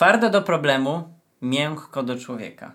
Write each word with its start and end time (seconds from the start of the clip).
Twardo 0.00 0.30
do 0.30 0.42
problemu, 0.42 1.08
miękko 1.42 2.02
do 2.02 2.18
człowieka. 2.18 2.72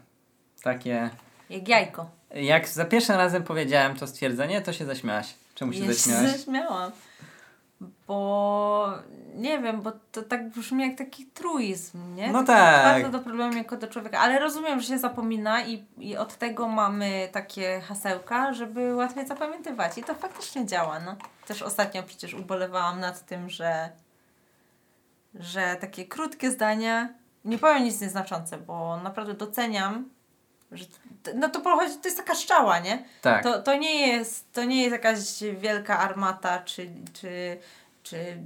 Takie. 0.64 1.10
Jak 1.50 1.68
jajko. 1.68 2.10
Jak 2.36 2.68
za 2.68 2.86
pierwszym 2.86 3.16
razem 3.16 3.44
powiedziałem 3.44 3.96
to 3.96 4.08
stwierdzenie, 4.08 4.62
to 4.62 4.74
się 4.74 4.86
zaśmiałaś. 4.86 5.34
Czemu 5.56 5.74
się 5.74 5.80
Ja 5.80 5.94
zaśmiałaś? 5.94 6.32
się 6.32 6.38
zaśmiałam. 6.38 6.92
Bo 8.08 8.94
nie 9.36 9.60
wiem, 9.60 9.82
bo 9.82 9.92
to 10.12 10.22
tak 10.22 10.50
brzmi 10.50 10.84
jak 10.84 10.98
taki 10.98 11.26
truizm, 11.26 12.16
nie? 12.16 12.32
No 12.32 12.40
Taki 12.44 12.48
tak. 12.48 13.02
Bardzo 13.02 13.18
do 13.18 13.24
problemu 13.24 13.58
jako 13.58 13.78
do 13.78 13.88
człowieka. 13.88 14.20
Ale 14.20 14.40
rozumiem, 14.40 14.82
że 14.82 14.88
się 14.88 14.98
zapomina 14.98 15.66
i, 15.66 15.86
i 15.98 16.18
od 16.18 16.36
tego 16.36 16.68
mamy 16.68 17.30
takie 17.32 17.82
hasełka, 17.82 18.54
żeby 18.54 18.96
łatwiej 18.96 19.28
zapamiętywać. 19.28 19.98
I 19.98 20.04
to 20.04 20.16
faktycznie 20.16 20.66
działa, 20.66 21.00
no. 21.00 21.16
Też 21.48 21.62
ostatnio 21.62 22.04
przecież 22.04 22.34
ubolewałam 22.34 23.00
nad 23.00 23.26
tym, 23.26 23.50
że 23.50 23.90
że 25.40 25.76
takie 25.82 26.06
krótkie 26.06 26.52
zdania, 26.52 27.10
nie 27.46 27.58
powiem 27.58 27.84
nic 27.84 28.02
nieznaczące, 28.02 28.58
bo 28.58 28.98
naprawdę 28.98 29.34
doceniam, 29.34 30.10
że 30.72 30.86
no 31.36 31.50
to 31.50 31.62
pochodzi, 31.62 31.94
to 32.02 32.08
jest 32.08 32.18
taka 32.18 32.36
szczała, 32.36 32.80
nie? 32.80 33.04
Tak. 33.22 33.44
To, 33.44 33.62
to, 33.62 33.76
nie 33.76 34.08
jest, 34.08 34.54
to 34.54 34.64
nie 34.64 34.82
jest 34.82 34.92
jakaś 34.92 35.18
wielka 35.58 36.00
armata, 36.00 36.60
czy, 36.60 36.90
czy, 37.14 37.58
czy 38.04 38.38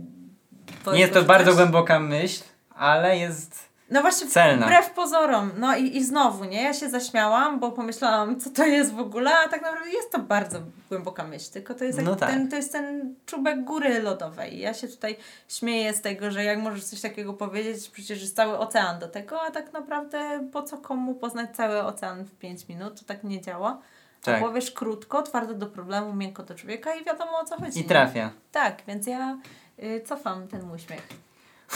Nie 0.94 1.00
jest 1.00 1.14
to 1.14 1.20
coś- 1.20 1.28
bardzo 1.28 1.56
głęboka 1.56 2.00
myśl, 2.00 2.44
ale 2.76 3.18
jest. 3.18 3.69
No 3.92 4.02
właśnie, 4.02 4.28
celna. 4.28 4.66
wbrew 4.66 4.90
pozorom. 4.92 5.52
No 5.58 5.78
i, 5.78 5.98
i 5.98 6.04
znowu, 6.06 6.46
nie? 6.46 6.64
Ja 6.64 6.74
się 6.74 6.90
zaśmiałam, 6.90 7.60
bo 7.60 7.72
pomyślałam, 7.72 8.40
co 8.40 8.50
to 8.50 8.66
jest 8.66 8.94
w 8.94 9.00
ogóle, 9.00 9.32
a 9.46 9.48
tak 9.50 9.62
naprawdę 9.62 9.90
jest 9.90 10.12
to 10.12 10.20
bardzo 10.20 10.60
głęboka 10.90 11.24
myśl, 11.24 11.52
tylko 11.52 11.74
to 11.74 11.84
jest, 11.84 12.02
No 12.02 12.16
tak. 12.16 12.30
ten, 12.30 12.50
to 12.50 12.56
jest 12.56 12.72
ten 12.72 13.16
czubek 13.26 13.64
góry 13.64 14.02
lodowej. 14.02 14.60
Ja 14.60 14.74
się 14.74 14.88
tutaj 14.88 15.18
śmieję 15.48 15.94
z 15.94 16.02
tego, 16.02 16.32
że 16.32 16.44
jak 16.44 16.60
możesz 16.60 16.84
coś 16.84 17.02
takiego 17.02 17.34
powiedzieć, 17.34 17.90
przecież 17.90 18.22
jest 18.22 18.36
cały 18.36 18.58
ocean 18.58 19.00
do 19.00 19.08
tego, 19.08 19.42
a 19.42 19.52
tak 19.52 19.74
naprawdę 19.74 20.48
po 20.52 20.64
co 20.64 20.78
komu 20.78 21.16
poznać 21.16 21.56
cały 21.56 21.84
ocean 21.84 22.26
w 22.26 22.32
5 22.36 22.68
minut? 22.70 23.00
To 23.00 23.06
tak 23.06 23.24
nie 23.24 23.42
działa. 23.42 23.82
Tak. 24.24 24.40
Powiesz 24.40 24.72
krótko, 24.72 25.22
twardo 25.22 25.54
do 25.54 25.68
problemu, 25.68 26.14
miękko 26.14 26.44
do 26.44 26.56
człowieka 26.56 26.96
i 26.96 27.04
wiadomo 27.06 27.40
o 27.40 27.46
co 27.46 27.56
chodzi. 27.56 27.80
I 27.80 27.82
nie? 27.84 27.88
trafia. 27.90 28.32
Tak, 28.52 28.82
więc 28.88 29.08
ja 29.08 29.38
y, 29.84 30.02
cofam 30.06 30.48
ten 30.48 30.64
mój 30.64 30.80
śmiech. 30.80 31.08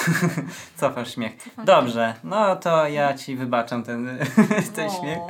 Cofasz 0.79 1.13
śmiech. 1.13 1.33
Dobrze, 1.65 2.13
no 2.23 2.55
to 2.55 2.87
ja 2.87 3.13
ci 3.13 3.35
wybaczam 3.35 3.83
ten, 3.83 4.19
ten 4.75 4.89
śmiech. 4.89 5.19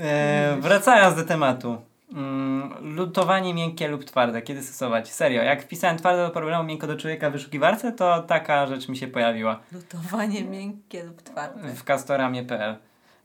E, 0.00 0.56
wracając 0.60 1.16
do 1.16 1.24
tematu. 1.24 1.76
Mm, 2.12 2.94
lutowanie 2.96 3.54
miękkie 3.54 3.88
lub 3.88 4.04
twarde. 4.04 4.42
Kiedy 4.42 4.62
stosować? 4.62 5.12
Serio, 5.12 5.42
jak 5.42 5.62
wpisałem 5.62 5.96
twarde 5.96 6.26
do 6.26 6.30
problemu 6.30 6.64
miękko 6.64 6.86
do 6.86 6.96
człowieka 6.96 7.30
w 7.30 7.32
wyszukiwarce, 7.32 7.92
to 7.92 8.22
taka 8.22 8.66
rzecz 8.66 8.88
mi 8.88 8.96
się 8.96 9.06
pojawiła 9.06 9.60
Lutowanie 9.72 10.44
miękkie 10.44 11.04
lub 11.04 11.22
twarde. 11.22 11.74
w 11.74 11.84
castoramie.pl. 11.84 12.76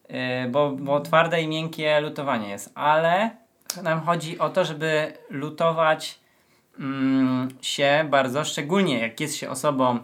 E, 0.07 0.47
bo, 0.47 0.71
bo 0.71 0.99
twarde 0.99 1.41
i 1.41 1.47
miękkie 1.47 2.01
lutowanie 2.01 2.49
jest, 2.49 2.71
ale 2.75 3.29
nam 3.83 4.01
chodzi 4.01 4.39
o 4.39 4.49
to, 4.49 4.65
żeby 4.65 5.13
lutować 5.29 6.19
mm, 6.79 7.49
się 7.61 8.07
bardzo, 8.09 8.45
szczególnie 8.45 8.99
jak 8.99 9.19
jest 9.19 9.35
się 9.35 9.49
osobą 9.49 9.99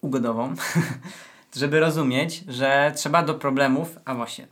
ugodową, 0.00 0.54
żeby 1.56 1.80
rozumieć, 1.80 2.44
że 2.48 2.92
trzeba 2.96 3.22
do 3.22 3.34
problemów, 3.34 3.98
a 4.04 4.14
właśnie, 4.14 4.46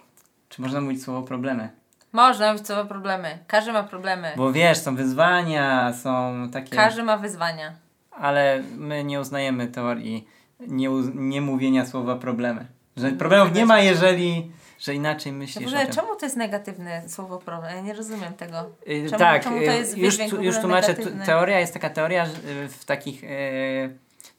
czy 0.48 0.62
można 0.62 0.80
mówić 0.80 1.02
słowo 1.02 1.22
problemy? 1.22 1.68
Można 2.12 2.52
mieć 2.52 2.62
co 2.62 2.86
problemy. 2.86 3.38
Każdy 3.46 3.72
ma 3.72 3.82
problemy. 3.82 4.32
Bo 4.36 4.52
wiesz, 4.52 4.78
są 4.78 4.96
wyzwania, 4.96 5.92
są 5.92 6.34
takie, 6.52 6.76
Każdy 6.76 7.02
ma 7.02 7.16
wyzwania. 7.16 7.72
ale 8.10 8.62
my 8.76 9.04
nie 9.04 9.20
uznajemy 9.20 9.66
teorii 9.66 10.28
nie, 10.60 10.88
nie 11.14 11.40
mówienia 11.40 11.86
słowa 11.86 12.16
problemy. 12.16 12.66
Że 12.98 13.10
problemów 13.10 13.54
nie 13.54 13.66
ma, 13.66 13.80
jeżeli, 13.80 14.52
że 14.78 14.94
inaczej 14.94 15.32
myślisz 15.32 15.66
ogóle 15.66 15.82
o 15.82 15.84
tym. 15.86 15.94
czemu 15.94 16.16
to 16.16 16.26
jest 16.26 16.36
negatywne 16.36 17.08
słowo 17.08 17.38
problem? 17.38 17.76
Ja 17.76 17.80
nie 17.82 17.94
rozumiem 17.94 18.32
tego. 18.34 18.58
Y, 18.88 19.06
Czemu- 19.06 19.18
tak, 19.18 19.44
czemu 19.44 19.56
to 19.56 19.72
y, 19.72 19.76
jest 19.76 19.98
już, 19.98 20.16
tu- 20.30 20.42
już 20.42 20.58
tłumaczę. 20.58 20.88
Negatywny? 20.88 21.26
teoria 21.26 21.60
jest 21.60 21.72
taka 21.74 21.90
teoria 21.90 22.26
że, 22.26 22.32
y, 22.32 22.68
w 22.68 22.84
takich. 22.84 23.22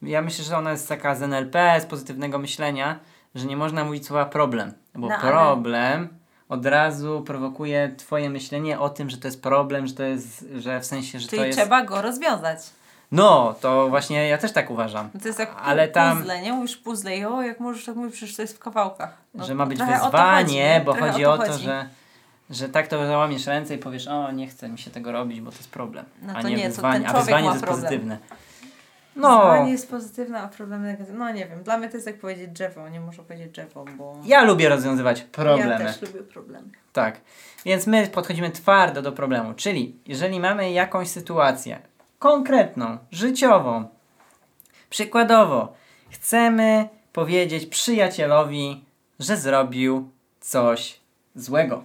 ja 0.02 0.22
myślę, 0.22 0.46
że 0.46 0.58
ona 0.58 0.72
jest 0.72 0.88
taka 0.90 1.16
z 1.16 1.22
NLP, 1.22 1.82
z 1.82 1.86
pozytywnego 1.86 2.40
myślenia, 2.40 3.00
że 3.36 3.46
nie 3.46 3.58
można 3.58 3.84
mówić 3.84 4.06
słowa 4.06 4.26
problem. 4.26 4.74
Bo 4.96 5.08
No, 5.08 5.16
ale- 5.16 5.32
problem 5.32 6.08
od 6.50 6.66
razu 6.66 7.24
prowokuje 7.28 7.96
Twoje 7.98 8.30
myślenie 8.30 8.80
o 8.80 8.90
tym, 8.90 9.10
że 9.10 9.18
to 9.18 9.28
jest 9.28 9.42
problem, 9.44 9.88
że 9.88 9.94
to 9.94 10.04
jest, 10.04 10.46
że 10.56 10.80
w 10.80 10.86
sensie, 10.86 11.20
że 11.20 11.28
to 11.28 11.32
Czyli 11.36 11.42
jest. 11.48 11.60
trzeba 11.60 11.86
go 11.86 12.02
rozwiązać. 12.02 12.60
No, 13.12 13.56
to 13.62 13.90
właśnie 13.90 14.28
ja 14.28 14.38
też 14.38 14.52
tak 14.52 14.70
uważam. 14.70 15.10
To 15.22 15.28
jest 15.28 15.40
jak 15.40 15.56
Ale 15.64 15.88
tam- 15.88 16.18
puzzle, 16.18 16.42
nie? 16.42 16.54
Mówisz 16.54 16.78
puzzle 16.78 17.18
i 17.18 17.26
o, 17.26 17.42
jak 17.42 17.60
możesz 17.60 17.86
tak 17.86 17.96
mówić, 17.96 18.14
przecież 18.16 18.36
to 18.36 18.42
jest 18.42 18.56
w 18.56 18.60
kawałkach. 18.60 19.18
No, 19.34 19.46
że 19.46 19.56
ma 19.56 19.66
być 19.66 19.80
wyzwanie, 19.80 20.74
chodzi, 20.74 20.86
bo 20.86 20.94
chodzi 20.94 21.26
o 21.26 21.38
to, 21.38 21.52
chodzi. 21.52 21.64
że, 21.64 21.90
że 22.50 22.70
tak 22.70 22.88
to 22.88 23.08
załamiesz 23.08 23.48
ręce 23.48 23.76
i 23.76 23.78
powiesz, 23.78 24.08
o 24.08 24.32
nie 24.32 24.48
chcę 24.48 24.70
mi 24.70 24.78
się 24.80 24.92
tego 24.92 25.12
robić, 25.12 25.42
bo 25.42 25.52
to 25.52 25.58
jest 25.58 25.72
problem. 25.72 26.06
No 26.22 26.34
a 26.36 26.42
to 26.42 26.50
nie, 26.50 26.56
nie, 26.56 26.64
to 26.64 26.70
wyzwanie, 26.70 27.08
a 27.10 27.14
wyzwanie 27.20 27.48
to 27.48 27.54
jest 27.54 27.66
problem. 27.66 27.84
pozytywne. 27.86 28.18
No, 29.16 29.30
Wyzwanie 29.40 29.72
jest 29.72 29.90
pozytywne, 29.90 30.42
a 30.42 30.48
problem 30.48 30.84
negatywny. 30.84 31.20
No 31.20 31.32
nie 31.32 31.46
wiem, 31.48 31.64
dla 31.64 31.78
mnie 31.78 31.90
to 31.90 31.98
jest 31.98 32.08
jak 32.08 32.20
powiedzieć 32.20 32.50
drzewo. 32.50 32.90
Nie 32.90 33.00
muszę 33.00 33.24
powiedzieć 33.24 33.52
drzewo, 33.52 33.86
bo 33.98 34.16
ja 34.26 34.44
lubię 34.44 34.70
rozwiązywać 34.70 35.22
problemy. 35.22 35.72
ja 35.72 35.78
też 35.78 36.02
lubię 36.02 36.20
problemy. 36.20 36.68
Tak. 36.94 37.22
Więc 37.66 37.88
my 37.88 38.08
podchodzimy 38.08 38.52
twardo 38.52 39.02
do 39.02 39.12
problemu. 39.12 39.54
Czyli 39.54 39.96
jeżeli 40.08 40.40
mamy 40.40 40.72
jakąś 40.72 41.08
sytuację 41.08 41.80
konkretną, 42.20 42.98
życiową, 43.12 43.88
przykładowo, 44.90 45.74
chcemy 46.10 46.90
powiedzieć 47.14 47.66
przyjacielowi, 47.66 48.84
że 49.20 49.38
zrobił 49.38 50.10
coś 50.40 51.00
złego. 51.36 51.84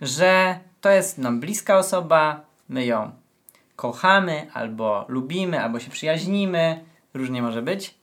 Że 0.00 0.58
to 0.80 0.90
jest 0.90 1.18
nam 1.18 1.40
bliska 1.40 1.78
osoba, 1.78 2.40
my 2.68 2.86
ją 2.86 3.10
kochamy, 3.76 4.46
albo 4.52 5.04
lubimy, 5.08 5.62
albo 5.62 5.80
się 5.80 5.90
przyjaźnimy, 5.90 6.84
różnie 7.14 7.42
może 7.42 7.62
być. 7.62 7.94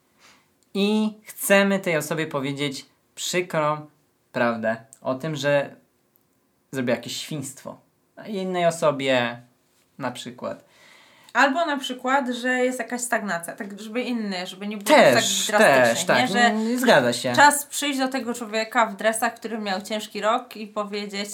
I 0.74 1.14
chcemy 1.24 1.80
tej 1.80 1.96
osobie 1.96 2.26
powiedzieć 2.26 2.86
przykrą 3.14 3.86
prawdę 4.32 4.76
o 5.02 5.14
tym, 5.14 5.36
że 5.36 5.76
zrobiła 6.72 6.96
jakieś 6.96 7.16
świństwo. 7.16 7.78
A 8.16 8.26
innej 8.26 8.66
osobie 8.66 9.42
na 9.98 10.10
przykład. 10.10 10.64
Albo 11.32 11.66
na 11.66 11.76
przykład, 11.76 12.28
że 12.28 12.48
jest 12.48 12.78
jakaś 12.78 13.00
stagnacja, 13.00 13.56
tak 13.56 13.80
żeby 13.80 14.02
inny, 14.02 14.46
żeby 14.46 14.66
nie 14.66 14.76
było 14.76 14.96
Też, 14.96 15.46
tak 15.46 15.58
drastycznie, 15.60 15.94
też, 15.94 16.04
tak. 16.04 16.18
nie? 16.18 16.28
Że 16.28 16.52
nie 16.52 16.78
zgadza 16.78 17.12
się. 17.12 17.32
czas 17.36 17.66
przyjść 17.66 17.98
do 17.98 18.08
tego 18.08 18.34
człowieka 18.34 18.86
w 18.86 18.96
dresach, 18.96 19.34
który 19.34 19.58
miał 19.58 19.82
ciężki 19.82 20.20
rok 20.20 20.56
i 20.56 20.66
powiedzieć 20.66 21.30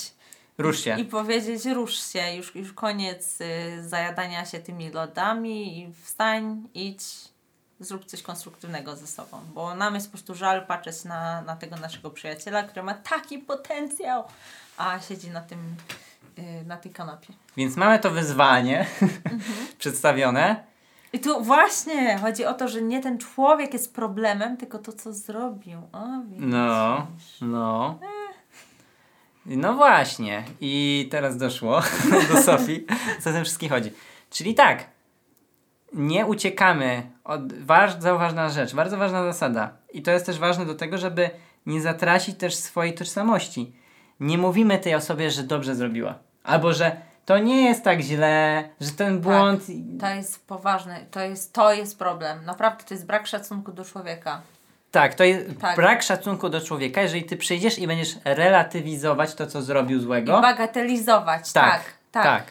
Rusz 0.58 0.84
się. 0.84 0.96
i 1.00 1.04
powiedzieć 1.04 1.64
rusz 1.66 2.12
się, 2.12 2.34
już, 2.36 2.54
już 2.54 2.72
koniec 2.72 3.40
y, 3.40 3.88
zajadania 3.88 4.46
się 4.46 4.58
tymi 4.58 4.90
lodami 4.90 5.78
i 5.78 5.92
wstań, 6.04 6.68
idź, 6.74 7.04
zrób 7.80 8.04
coś 8.04 8.22
konstruktywnego 8.22 8.96
ze 8.96 9.06
sobą. 9.06 9.40
Bo 9.54 9.74
nam 9.74 9.94
jest 9.94 10.06
po 10.06 10.10
prostu 10.10 10.34
żal 10.34 10.66
patrzeć 10.66 11.04
na, 11.04 11.42
na 11.42 11.56
tego 11.56 11.76
naszego 11.76 12.10
przyjaciela, 12.10 12.62
który 12.62 12.82
ma 12.82 12.94
taki 12.94 13.38
potencjał, 13.38 14.24
a 14.76 15.00
siedzi 15.00 15.30
na 15.30 15.40
tym, 15.40 15.76
na 16.66 16.76
tej 16.76 16.92
kanapie. 16.92 17.32
Więc 17.56 17.76
mamy 17.76 17.98
to 17.98 18.10
wyzwanie 18.10 18.86
przedstawione. 19.78 20.64
I 21.12 21.20
tu 21.20 21.44
właśnie 21.44 22.18
chodzi 22.18 22.44
o 22.44 22.54
to, 22.54 22.68
że 22.68 22.82
nie 22.82 23.00
ten 23.00 23.18
człowiek 23.18 23.72
jest 23.72 23.94
problemem, 23.94 24.56
tylko 24.56 24.78
to, 24.78 24.92
co 24.92 25.12
zrobił. 25.12 25.78
O. 25.92 26.06
No, 26.38 27.06
no. 27.40 27.98
No 29.46 29.74
właśnie. 29.74 30.44
I 30.60 31.08
teraz 31.10 31.36
doszło 31.36 31.82
do 32.32 32.42
Sofii, 32.42 32.86
co 33.20 33.30
o 33.30 33.32
tym 33.32 33.44
wszystkim 33.44 33.68
chodzi. 33.68 33.92
Czyli 34.30 34.54
tak, 34.54 34.86
nie 35.92 36.26
uciekamy 36.26 37.10
od... 37.24 37.52
Bardzo 37.52 38.18
ważna 38.18 38.48
rzecz, 38.48 38.74
bardzo 38.74 38.96
ważna 38.96 39.24
zasada. 39.24 39.72
I 39.92 40.02
to 40.02 40.10
jest 40.10 40.26
też 40.26 40.38
ważne 40.38 40.66
do 40.66 40.74
tego, 40.74 40.98
żeby 40.98 41.30
nie 41.66 41.80
zatracić 41.80 42.36
też 42.36 42.54
swojej 42.54 42.94
tożsamości. 42.94 43.72
Nie 44.20 44.38
mówimy 44.38 44.78
tej 44.78 44.94
osobie, 44.94 45.30
że 45.30 45.42
dobrze 45.42 45.74
zrobiła. 45.74 46.14
Albo, 46.44 46.72
że 46.72 46.96
to 47.26 47.38
nie 47.38 47.62
jest 47.64 47.84
tak 47.84 48.00
źle, 48.00 48.68
że 48.80 48.90
ten 48.90 49.20
błąd... 49.20 49.62
To 50.00 50.08
jest 50.08 50.46
poważne, 50.46 51.00
to 51.10 51.20
jest, 51.20 51.52
to 51.52 51.72
jest 51.72 51.98
problem. 51.98 52.44
Naprawdę 52.44 52.84
to 52.84 52.94
jest 52.94 53.06
brak 53.06 53.26
szacunku 53.26 53.72
do 53.72 53.84
człowieka. 53.84 54.40
Tak, 54.90 55.14
to 55.14 55.24
jest 55.24 55.60
Tak. 55.60 55.76
brak 55.76 56.02
szacunku 56.02 56.48
do 56.48 56.60
człowieka, 56.60 57.02
jeżeli 57.02 57.24
ty 57.24 57.36
przyjdziesz 57.36 57.78
i 57.78 57.86
będziesz 57.86 58.16
relatywizować 58.24 59.34
to, 59.34 59.46
co 59.46 59.62
zrobił 59.62 59.98
I 59.98 60.02
złego. 60.02 60.40
bagatelizować, 60.40 61.52
tak. 61.52 61.82
Tak. 62.12 62.22
tak. 62.24 62.44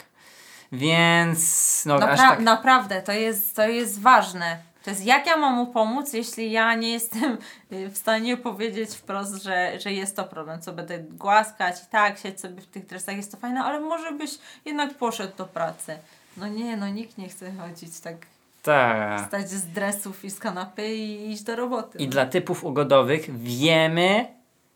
Więc, 0.72 1.82
no, 1.86 1.98
Napra- 1.98 2.16
tak. 2.16 2.40
Naprawdę, 2.40 3.02
to 3.02 3.12
jest, 3.12 3.56
to 3.56 3.68
jest 3.68 4.00
ważne. 4.00 4.69
To 4.84 4.90
jest 4.90 5.04
jak 5.04 5.26
ja 5.26 5.36
mam 5.36 5.54
mu 5.54 5.66
pomóc, 5.66 6.12
jeśli 6.12 6.50
ja 6.52 6.74
nie 6.74 6.92
jestem 6.92 7.38
y, 7.72 7.88
w 7.88 7.98
stanie 7.98 8.36
powiedzieć 8.36 8.90
wprost, 8.90 9.42
że, 9.42 9.80
że 9.80 9.92
jest 9.92 10.16
to 10.16 10.24
problem, 10.24 10.60
co 10.60 10.72
będę 10.72 10.98
głaskać 10.98 11.82
i 11.82 11.86
tak, 11.90 12.18
siedź 12.18 12.40
sobie 12.40 12.62
w 12.62 12.66
tych 12.66 12.86
dresach, 12.86 13.16
jest 13.16 13.32
to 13.32 13.36
fajne, 13.36 13.64
ale 13.64 13.80
może 13.80 14.12
byś 14.12 14.30
jednak 14.64 14.94
poszedł 14.94 15.36
do 15.36 15.46
pracy. 15.46 15.98
No 16.36 16.48
nie, 16.48 16.76
no 16.76 16.88
nikt 16.88 17.18
nie 17.18 17.28
chce 17.28 17.52
chodzić 17.52 18.00
tak 18.00 18.16
Tak. 18.62 19.24
Wstać 19.24 19.50
z 19.50 19.66
dresów 19.66 20.24
i 20.24 20.30
z 20.30 20.38
kanapy 20.38 20.94
i 20.94 21.32
iść 21.32 21.42
do 21.42 21.56
roboty. 21.56 21.98
I 21.98 22.08
dla 22.08 22.26
typów 22.26 22.64
ugodowych 22.64 23.38
wiemy, 23.38 24.26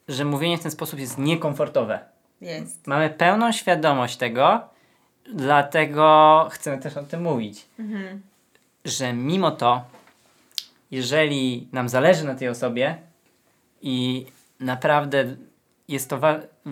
że 0.08 0.24
mówienie 0.24 0.58
w 0.58 0.62
ten 0.62 0.70
sposób 0.70 1.00
jest 1.00 1.18
niekomfortowe. 1.18 1.98
Jest. 2.40 2.86
Mamy 2.86 3.10
pełną 3.10 3.52
świadomość 3.52 4.16
tego, 4.16 4.60
dlatego 5.34 6.48
chcemy 6.50 6.78
też 6.78 6.96
o 6.96 7.02
tym 7.02 7.22
mówić. 7.22 7.66
Mhm. 7.78 8.22
Że 8.84 9.12
mimo 9.12 9.50
to, 9.50 9.84
jeżeli 10.94 11.68
nam 11.72 11.88
zależy 11.88 12.24
na 12.24 12.34
tej 12.34 12.48
osobie 12.48 12.96
i 13.82 14.26
naprawdę 14.60 15.36
jest 15.88 16.10
to 16.10 16.20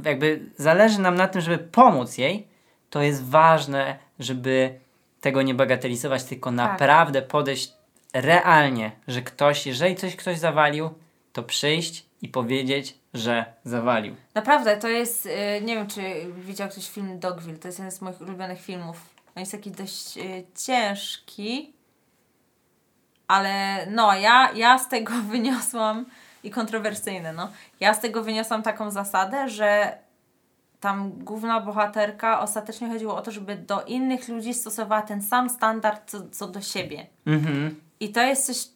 jakby 0.05 0.41
zależy 0.57 1.01
nam 1.01 1.15
na 1.15 1.29
tym, 1.29 1.41
żeby 1.41 1.59
pomóc 1.59 2.19
jej, 2.19 2.47
to 2.91 3.03
jest 3.03 3.25
ważne, 3.25 3.99
żeby 4.19 4.81
tego 5.21 5.43
nie 5.43 5.55
bagatelizować, 5.55 6.25
tylko 6.25 6.51
naprawdę 6.51 7.23
podejść 7.23 7.73
realnie, 8.15 8.93
że 9.09 9.23
ktoś, 9.23 9.67
jeżeli 9.67 9.97
coś 9.97 10.17
ktoś 10.17 10.39
zawalił, 10.39 10.91
to 11.33 11.43
przyjść 11.43 12.07
i 12.23 12.29
powiedzieć, 12.29 12.99
że 13.15 13.45
zawalił. 13.65 14.17
Naprawdę, 14.35 14.77
to 14.77 14.89
jest, 14.89 15.27
y, 15.27 15.31
nie 15.63 15.75
wiem 15.75 15.87
czy 15.87 16.01
widział 16.37 16.69
ktoś 16.69 16.91
film 16.91 17.19
Dogville, 17.19 17.59
to 17.59 17.69
jest 17.69 17.79
jeden 17.79 17.93
z 17.93 18.01
moich 18.01 18.21
ulubionych 18.21 18.61
filmów. 18.61 18.97
On 19.35 19.41
jest 19.41 19.53
taki 19.53 19.71
dość 19.71 20.17
y, 20.19 20.45
ciężki, 20.67 21.73
ale 23.33 23.87
no, 23.87 24.15
ja, 24.15 24.53
ja 24.55 24.79
z 24.79 24.89
tego 24.89 25.13
wyniosłam 25.33 26.05
i 26.45 26.51
kontrowersyjny, 26.51 27.33
no. 27.33 27.49
Ja 27.81 27.95
z 27.95 28.01
tego 28.01 28.23
wyniosłam 28.23 28.63
taką 28.63 28.91
zasadę, 28.91 29.49
że 29.49 29.99
tam 30.81 31.13
główna 31.13 31.61
bohaterka 31.61 32.41
ostatecznie 32.41 32.89
chodziło 32.89 33.17
o 33.17 33.23
to, 33.23 33.31
żeby 33.31 33.57
do 33.57 33.83
innych 33.83 34.29
ludzi 34.29 34.55
stosowała 34.55 35.03
ten 35.03 35.23
sam 35.23 35.51
standard 35.51 36.11
co, 36.11 36.29
co 36.31 36.49
do 36.49 36.61
siebie. 36.61 37.07
Mhm. 37.27 37.81
I 38.01 38.13
to 38.13 38.21
jest 38.21 38.47
coś, 38.47 38.69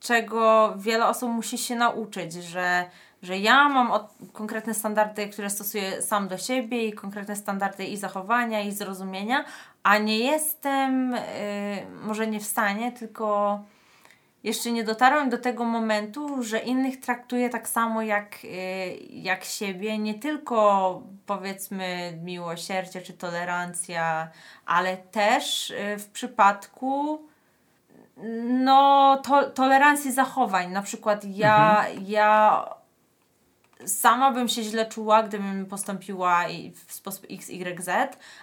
czego 0.00 0.74
wiele 0.76 1.06
osób 1.06 1.30
musi 1.30 1.58
się 1.58 1.76
nauczyć, 1.76 2.32
że, 2.32 2.84
że 3.22 3.38
ja 3.38 3.68
mam 3.68 3.90
od, 3.90 4.08
konkretne 4.32 4.74
standardy, 4.74 5.28
które 5.28 5.50
stosuję 5.50 6.02
sam 6.02 6.28
do 6.28 6.38
siebie 6.38 6.86
i 6.86 6.92
konkretne 6.92 7.36
standardy 7.36 7.84
i 7.84 7.96
zachowania, 7.96 8.60
i 8.60 8.72
zrozumienia, 8.72 9.44
a 9.82 9.98
nie 9.98 10.18
jestem, 10.18 11.14
y, 11.14 11.20
może 12.02 12.26
nie 12.26 12.40
w 12.40 12.44
stanie, 12.44 12.92
tylko 12.92 13.60
jeszcze 14.44 14.72
nie 14.72 14.84
dotarłam 14.84 15.30
do 15.30 15.38
tego 15.38 15.64
momentu, 15.64 16.42
że 16.42 16.58
innych 16.58 17.00
traktuję 17.00 17.50
tak 17.50 17.68
samo 17.68 18.02
jak, 18.02 18.38
y, 18.44 18.48
jak 19.10 19.44
siebie, 19.44 19.98
nie 19.98 20.14
tylko 20.14 21.02
powiedzmy 21.26 22.18
miłosierdzie 22.22 23.02
czy 23.02 23.12
tolerancja, 23.12 24.30
ale 24.66 24.96
też 24.96 25.70
y, 25.70 25.98
w 25.98 26.08
przypadku 26.08 27.22
no, 28.44 29.20
to, 29.24 29.50
tolerancji 29.50 30.12
zachowań. 30.12 30.72
Na 30.72 30.82
przykład 30.82 31.24
ja, 31.24 31.86
ja 32.06 32.64
sama 33.86 34.32
bym 34.32 34.48
się 34.48 34.62
źle 34.62 34.86
czuła, 34.86 35.22
gdybym 35.22 35.66
postąpiła 35.66 36.44
w 36.86 36.92
sposób 36.92 37.26
XYZ, 37.30 37.88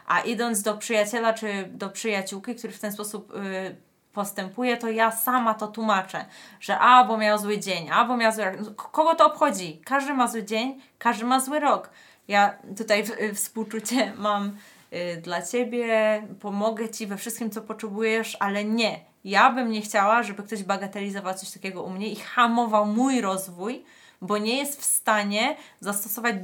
a 0.08 0.20
idąc 0.20 0.62
do 0.62 0.78
przyjaciela 0.78 1.34
czy 1.34 1.70
do 1.72 1.90
przyjaciółki, 1.90 2.56
który 2.56 2.74
w 2.74 2.80
ten 2.80 2.92
sposób 2.92 3.34
y, 3.36 3.76
postępuje, 4.14 4.78
to 4.78 4.90
ja 4.90 5.12
sama 5.12 5.54
to 5.54 5.68
tłumaczę, 5.68 6.26
że 6.60 6.80
a, 6.80 7.04
bo 7.04 7.18
miał 7.18 7.38
zły 7.38 7.60
dzień, 7.60 7.90
a, 7.92 8.06
bo 8.06 8.18
miał 8.18 8.32
zły 8.32 8.46
rok. 8.46 8.56
No, 8.60 8.72
Kogo 8.72 9.16
to 9.16 9.26
obchodzi? 9.26 9.82
Każdy 9.86 10.14
ma 10.14 10.28
zły 10.28 10.44
dzień, 10.44 10.82
każdy 10.98 11.26
ma 11.26 11.40
zły 11.40 11.60
rok. 11.60 11.90
Ja 12.28 12.58
tutaj 12.78 13.04
w, 13.04 13.10
y, 13.10 13.34
współczucie 13.34 14.14
mam 14.28 14.58
y, 14.94 15.22
dla 15.22 15.42
Ciebie, 15.42 16.24
pomogę 16.40 16.90
Ci 16.90 17.08
we 17.08 17.18
wszystkim, 17.18 17.50
co 17.50 17.62
potrzebujesz, 17.62 18.38
ale 18.40 18.66
nie. 18.66 19.00
Ja 19.24 19.52
bym 19.52 19.72
nie 19.72 19.82
chciała, 19.82 20.24
żeby 20.24 20.44
ktoś 20.44 20.64
bagatelizował 20.64 21.34
coś 21.34 21.52
takiego 21.52 21.84
u 21.84 21.90
mnie 21.90 22.08
i 22.08 22.16
hamował 22.16 22.86
mój 22.86 23.22
rozwój, 23.22 23.84
bo 24.22 24.38
nie 24.38 24.58
jest 24.58 24.82
w 24.82 24.86
stanie 24.86 25.58
zastosować 25.80 26.36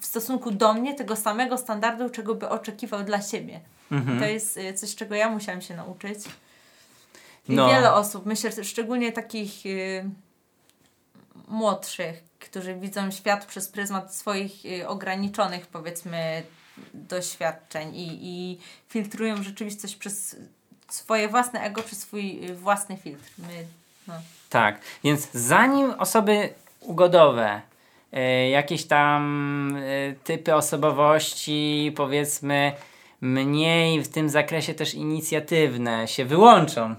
w 0.00 0.06
stosunku 0.06 0.50
do 0.50 0.74
mnie 0.74 0.94
tego 0.94 1.16
samego 1.16 1.58
standardu, 1.58 2.10
czego 2.10 2.34
by 2.34 2.48
oczekiwał 2.48 3.04
dla 3.04 3.22
siebie. 3.22 3.60
Mhm. 3.92 4.18
To 4.18 4.24
jest 4.24 4.56
y, 4.56 4.74
coś, 4.74 4.94
czego 4.94 5.14
ja 5.14 5.28
musiałam 5.30 5.62
się 5.62 5.76
nauczyć. 5.76 6.18
I 7.48 7.52
No. 7.52 7.68
wiele 7.68 7.92
osób, 7.94 8.26
myślę, 8.26 8.64
szczególnie 8.64 9.12
takich 9.12 9.66
y, 9.66 10.04
młodszych, 11.48 12.22
którzy 12.38 12.74
widzą 12.74 13.10
świat 13.10 13.46
przez 13.46 13.68
pryzmat 13.68 14.14
swoich 14.14 14.64
y, 14.64 14.88
ograniczonych, 14.88 15.66
powiedzmy, 15.66 16.42
doświadczeń 16.94 17.96
i, 17.96 18.18
i 18.22 18.58
filtrują 18.88 19.42
rzeczywistość 19.42 19.96
przez 19.96 20.36
swoje 20.88 21.28
własne 21.28 21.60
ego, 21.60 21.82
przez 21.82 21.98
swój 21.98 22.54
własny 22.54 22.96
filtr. 22.96 23.30
My, 23.38 23.66
no. 24.08 24.14
Tak, 24.50 24.80
więc 25.04 25.28
zanim 25.32 25.90
osoby 25.90 26.54
ugodowe, 26.82 27.60
e, 28.12 28.50
jakieś 28.50 28.86
tam 28.86 29.76
e, 29.76 30.12
typy 30.24 30.54
osobowości, 30.54 31.92
powiedzmy 31.96 32.72
mniej 33.20 34.02
w 34.02 34.08
tym 34.08 34.28
zakresie 34.28 34.74
też 34.74 34.94
inicjatywne 34.94 36.08
się 36.08 36.24
wyłączą, 36.24 36.94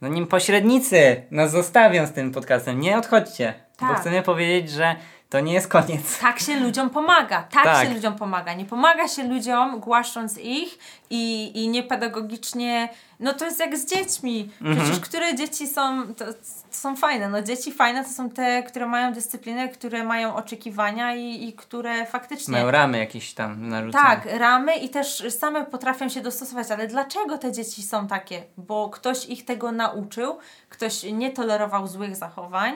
no 0.00 0.08
nim 0.08 0.26
pośrednicy 0.26 1.22
nas 1.30 1.50
zostawią 1.50 2.06
z 2.06 2.12
tym 2.12 2.32
podcastem, 2.32 2.80
nie 2.80 2.98
odchodźcie, 2.98 3.54
bo 3.80 3.86
Tak. 3.86 4.00
chcemy 4.00 4.22
powiedzieć, 4.22 4.70
że 4.70 4.96
to 5.34 5.40
nie 5.40 5.52
jest 5.52 5.68
koniec. 5.68 6.18
Tak 6.20 6.40
się 6.40 6.60
ludziom 6.60 6.90
pomaga. 6.90 7.42
Tak, 7.42 7.64
Tak. 7.64 7.86
się 7.86 7.94
ludziom 7.94 8.16
pomaga. 8.16 8.54
Nie 8.54 8.64
pomaga 8.64 9.08
się 9.08 9.22
ludziom 9.22 9.80
głaszcząc 9.80 10.38
ich 10.38 10.78
i, 11.10 11.52
i 11.62 11.68
niepedagogicznie. 11.68 12.88
No 13.20 13.32
to 13.32 13.44
jest 13.44 13.60
jak 13.60 13.76
z 13.76 13.86
dziećmi. 13.86 14.50
Mhm. 14.62 14.76
Przecież 14.76 15.00
które 15.00 15.34
dzieci 15.34 15.66
są, 15.68 16.14
to, 16.14 16.24
to 16.24 16.32
są 16.70 16.96
fajne. 16.96 17.28
No 17.28 17.42
dzieci 17.42 17.72
fajne 17.72 18.04
to 18.04 18.10
są 18.10 18.30
te, 18.30 18.62
które 18.62 18.86
mają 18.86 19.12
dyscyplinę, 19.12 19.68
które 19.68 20.04
mają 20.04 20.34
oczekiwania 20.36 21.14
i, 21.14 21.48
i 21.48 21.52
które 21.52 22.06
faktycznie. 22.06 22.52
Mają 22.52 22.70
ramy 22.70 22.98
jakieś 22.98 23.34
tam 23.34 23.68
narzucone. 23.68 24.04
Tak, 24.04 24.26
ramy 24.38 24.76
i 24.76 24.88
też 24.88 25.24
same 25.38 25.64
potrafią 25.64 26.08
się 26.08 26.20
dostosować, 26.20 26.70
ale 26.70 26.86
dlaczego 26.86 27.38
te 27.38 27.52
dzieci 27.52 27.82
są 27.82 28.06
takie? 28.06 28.42
Bo 28.56 28.88
ktoś 28.88 29.26
ich 29.26 29.44
tego 29.44 29.72
nauczył, 29.72 30.38
ktoś 30.68 31.02
nie 31.02 31.30
tolerował 31.30 31.86
złych 31.86 32.16
zachowań 32.16 32.74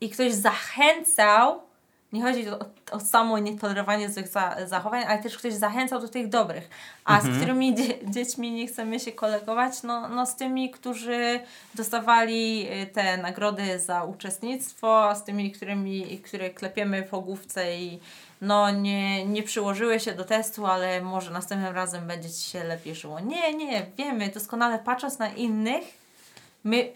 i 0.00 0.10
ktoś 0.10 0.32
zachęcał, 0.32 1.67
nie 2.12 2.22
chodzi 2.22 2.48
o, 2.48 2.58
o 2.90 3.00
samo 3.00 3.38
nietolerowanie 3.38 4.10
złych 4.10 4.28
za, 4.28 4.56
zachowań, 4.66 5.04
ale 5.08 5.22
też 5.22 5.38
ktoś 5.38 5.54
zachęcał 5.54 6.00
do 6.00 6.08
tych 6.08 6.28
dobrych. 6.28 6.68
A 7.04 7.20
z 7.20 7.36
którymi 7.36 7.74
dzie, 7.74 7.94
dziećmi 8.04 8.50
nie 8.50 8.66
chcemy 8.66 9.00
się 9.00 9.12
kolegować? 9.12 9.82
No, 9.82 10.08
no 10.08 10.26
z 10.26 10.36
tymi, 10.36 10.70
którzy 10.70 11.40
dostawali 11.74 12.68
y, 12.82 12.86
te 12.86 13.16
nagrody 13.16 13.78
za 13.78 14.04
uczestnictwo, 14.04 15.14
z 15.14 15.24
tymi, 15.24 15.52
którymi, 15.52 16.18
które 16.18 16.50
klepiemy 16.50 17.02
po 17.02 17.20
główce 17.20 17.76
i 17.76 18.00
no 18.40 18.70
nie, 18.70 19.26
nie 19.26 19.42
przyłożyły 19.42 20.00
się 20.00 20.12
do 20.12 20.24
testu, 20.24 20.66
ale 20.66 21.00
może 21.00 21.30
następnym 21.30 21.74
razem 21.74 22.06
będzie 22.06 22.30
Ci 22.30 22.50
się 22.50 22.64
lepiej 22.64 22.94
żyło. 22.94 23.20
Nie, 23.20 23.54
nie, 23.54 23.86
wiemy 23.98 24.28
doskonale 24.28 24.78
patrząc 24.78 25.18
na 25.18 25.28
innych, 25.28 25.84
my, 26.64 26.92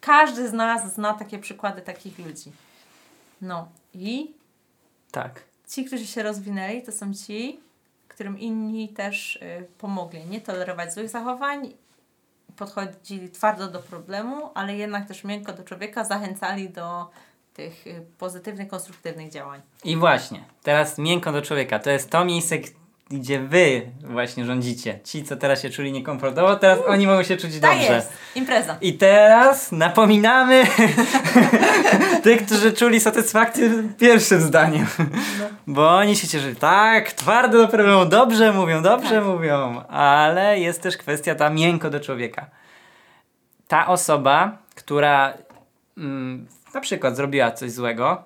każdy 0.00 0.48
z 0.48 0.52
nas 0.52 0.94
zna 0.94 1.14
takie 1.14 1.38
przykłady 1.38 1.82
takich 1.82 2.18
ludzi. 2.18 2.52
No 3.40 3.68
i 3.94 4.37
tak. 5.10 5.42
ci, 5.68 5.84
którzy 5.84 6.06
się 6.06 6.22
rozwinęli, 6.22 6.82
to 6.82 6.92
są 6.92 7.14
ci, 7.14 7.60
którym 8.08 8.38
inni 8.38 8.88
też 8.88 9.36
y, 9.36 9.66
pomogli 9.78 10.24
nie 10.24 10.40
tolerować 10.40 10.94
złych 10.94 11.08
zachowań, 11.08 11.72
podchodzili 12.56 13.30
twardo 13.30 13.68
do 13.68 13.78
problemu, 13.78 14.50
ale 14.54 14.76
jednak 14.76 15.08
też 15.08 15.24
miękko 15.24 15.52
do 15.52 15.64
człowieka, 15.64 16.04
zachęcali 16.04 16.70
do 16.70 17.10
tych 17.54 17.86
y, 17.86 18.06
pozytywnych, 18.18 18.68
konstruktywnych 18.68 19.30
działań. 19.30 19.60
I 19.84 19.96
właśnie, 19.96 20.44
teraz 20.62 20.98
miękko 20.98 21.32
do 21.32 21.42
człowieka. 21.42 21.78
To 21.78 21.90
jest 21.90 22.10
to 22.10 22.24
miejsce, 22.24 22.56
gdzie 23.10 23.40
wy 23.40 23.82
właśnie 24.00 24.44
rządzicie. 24.44 24.98
Ci, 25.04 25.24
co 25.24 25.36
teraz 25.36 25.62
się 25.62 25.70
czuli 25.70 25.92
niekomfortowo, 25.92 26.56
teraz 26.56 26.78
oni 26.86 27.06
mogą 27.06 27.22
się 27.22 27.36
czuć 27.36 27.58
Tak 27.60 27.70
dobrze. 27.78 27.92
jest! 27.94 28.12
Impreza. 28.34 28.76
I 28.80 28.92
teraz 28.94 29.72
napominamy 29.72 30.64
tych, 32.22 32.46
którzy 32.46 32.72
czuli 32.72 33.00
satysfakcję 33.00 33.70
pierwszym 33.98 34.40
zdaniem. 34.40 34.86
Bo 35.66 35.96
oni 35.96 36.16
się 36.16 36.28
cieszyli. 36.28 36.56
Tak, 36.56 37.12
twardo 37.12 37.58
do 37.58 37.68
problemu, 37.68 38.04
dobrze 38.06 38.52
mówią, 38.52 38.82
dobrze 38.82 39.14
Tak. 39.14 39.24
mówią. 39.24 39.82
Ale 39.88 40.58
jest 40.60 40.82
też 40.82 40.96
kwestia 40.96 41.34
ta 41.34 41.50
miękko 41.50 41.90
do 41.90 42.00
człowieka. 42.00 42.46
Ta 43.68 43.86
osoba, 43.86 44.58
która 44.74 45.34
mm, 45.98 46.46
na 46.74 46.80
przykład 46.80 47.16
zrobiła 47.16 47.50
coś 47.50 47.70
złego, 47.72 48.22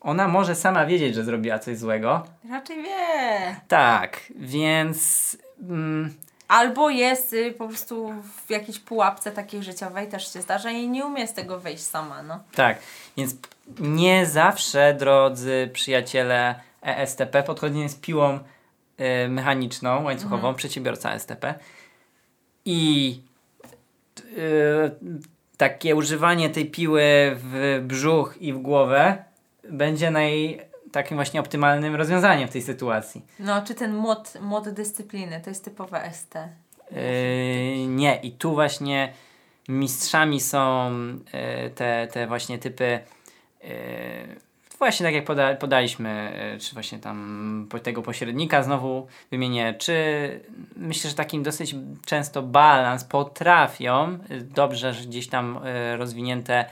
ona 0.00 0.28
może 0.28 0.54
sama 0.54 0.86
wiedzieć, 0.86 1.14
że 1.14 1.24
zrobiła 1.24 1.58
coś 1.58 1.78
złego. 1.78 2.26
Raczej 2.50 2.82
wie. 2.82 3.56
Tak, 3.68 4.20
więc 4.36 5.36
mm, 5.62 6.14
Albo 6.48 6.90
jest 6.90 7.32
y, 7.32 7.52
po 7.52 7.68
prostu 7.68 8.12
w 8.46 8.50
jakiejś 8.50 8.78
pułapce 8.78 9.32
takiej 9.32 9.62
życiowej, 9.62 10.08
też 10.08 10.32
się 10.32 10.42
zdarza 10.42 10.70
i 10.70 10.88
nie 10.88 11.06
umie 11.06 11.26
z 11.26 11.34
tego 11.34 11.58
wyjść 11.58 11.82
sama, 11.82 12.22
no. 12.22 12.40
Tak, 12.54 12.78
więc 13.16 13.36
nie 13.80 14.26
zawsze, 14.26 14.94
drodzy 14.98 15.70
przyjaciele 15.72 16.54
ESTP, 16.82 17.42
podchodzenie 17.42 17.88
z 17.88 17.94
piłą 17.94 18.38
y, 18.38 19.28
mechaniczną, 19.28 20.04
łańcuchową, 20.04 20.54
przedsiębiorca 20.54 21.18
STP. 21.18 21.54
I 22.64 23.20
takie 25.56 25.96
używanie 25.96 26.50
tej 26.50 26.70
piły 26.70 27.02
w 27.36 27.80
brzuch 27.82 28.36
i 28.40 28.52
w 28.52 28.58
głowę 28.58 29.24
będzie 29.70 30.10
naj, 30.10 30.60
takim 30.92 31.16
właśnie 31.16 31.40
optymalnym 31.40 31.94
rozwiązaniem 31.94 32.48
w 32.48 32.52
tej 32.52 32.62
sytuacji. 32.62 33.24
No, 33.38 33.62
czy 33.62 33.74
ten 33.74 33.94
mod, 33.94 34.34
mod 34.40 34.68
dyscypliny, 34.68 35.40
to 35.44 35.50
jest 35.50 35.64
typowe 35.64 36.10
ST. 36.12 36.34
Yy, 36.90 37.86
nie, 37.86 38.20
i 38.22 38.32
tu 38.32 38.52
właśnie 38.54 39.12
mistrzami 39.68 40.40
są 40.40 40.90
yy, 40.92 41.70
te, 41.70 42.08
te 42.12 42.26
właśnie 42.26 42.58
typy 42.58 43.00
yy, 43.62 43.68
właśnie 44.78 45.06
tak 45.06 45.14
jak 45.14 45.24
poda, 45.24 45.54
podaliśmy, 45.54 46.32
yy, 46.52 46.60
czy 46.60 46.74
właśnie 46.74 46.98
tam 46.98 47.68
tego 47.82 48.02
pośrednika 48.02 48.62
znowu 48.62 49.06
wymienię, 49.30 49.74
czy 49.78 49.94
myślę, 50.76 51.10
że 51.10 51.16
takim 51.16 51.42
dosyć 51.42 51.74
często 52.06 52.42
balans 52.42 53.04
potrafią 53.04 54.18
yy, 54.30 54.40
dobrze 54.40 54.94
że 54.94 55.04
gdzieś 55.06 55.28
tam 55.28 55.60
yy, 55.64 55.96
rozwinięte 55.96 56.64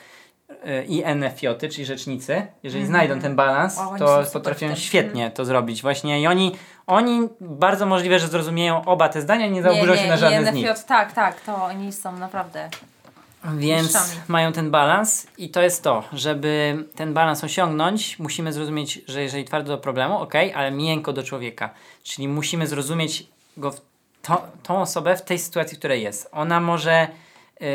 i 0.88 1.04
NFJ, 1.14 1.46
czyli 1.70 1.84
rzecznicy, 1.84 2.46
jeżeli 2.62 2.84
mm 2.84 2.92
-hmm. 2.92 2.96
znajdą 2.96 3.20
ten 3.20 3.36
balans, 3.36 3.78
o, 3.78 3.98
to 3.98 4.22
potrafią 4.32 4.74
świetnie 4.74 5.30
to 5.30 5.44
zrobić. 5.44 5.82
Właśnie 5.82 6.20
i 6.20 6.26
oni, 6.26 6.52
oni 6.86 7.28
bardzo 7.40 7.86
możliwe, 7.86 8.18
że 8.18 8.28
zrozumieją 8.28 8.84
oba 8.84 9.08
te 9.08 9.22
zdania 9.22 9.46
i 9.46 9.50
nie 9.50 9.62
zaoburzą 9.62 9.96
się 9.96 10.08
na 10.08 10.16
żadne 10.16 10.40
NFJ, 10.40 10.50
z 10.50 10.54
nich. 10.54 10.84
Tak, 10.86 11.12
tak, 11.12 11.40
to 11.40 11.64
oni 11.64 11.92
są 11.92 12.18
naprawdę 12.18 12.68
więc 13.54 14.16
mają 14.28 14.52
ten 14.52 14.70
balans 14.70 15.26
i 15.38 15.50
to 15.50 15.62
jest 15.62 15.82
to, 15.82 16.04
żeby 16.12 16.84
ten 16.94 17.14
balans 17.14 17.44
osiągnąć, 17.44 18.18
musimy 18.18 18.52
zrozumieć, 18.52 19.00
że 19.08 19.22
jeżeli 19.22 19.44
twardo 19.44 19.72
do 19.72 19.78
problemu, 19.78 20.18
ok, 20.18 20.34
ale 20.54 20.70
miękko 20.70 21.12
do 21.12 21.22
człowieka. 21.22 21.70
Czyli 22.02 22.28
musimy 22.28 22.66
zrozumieć 22.66 23.26
go, 23.56 23.74
to, 24.22 24.46
tą 24.62 24.80
osobę 24.80 25.16
w 25.16 25.22
tej 25.22 25.38
sytuacji, 25.38 25.76
w 25.76 25.78
której 25.78 26.02
jest. 26.02 26.28
Ona 26.32 26.60
może 26.60 27.08
yy, 27.60 27.66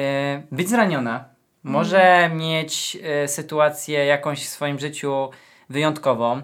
być 0.52 0.70
zraniona, 0.70 1.26
może 1.64 2.02
mhm. 2.02 2.38
mieć 2.38 2.98
y, 3.24 3.28
sytuację 3.28 4.06
jakąś 4.06 4.46
w 4.46 4.50
swoim 4.50 4.80
życiu 4.80 5.30
wyjątkową. 5.70 6.42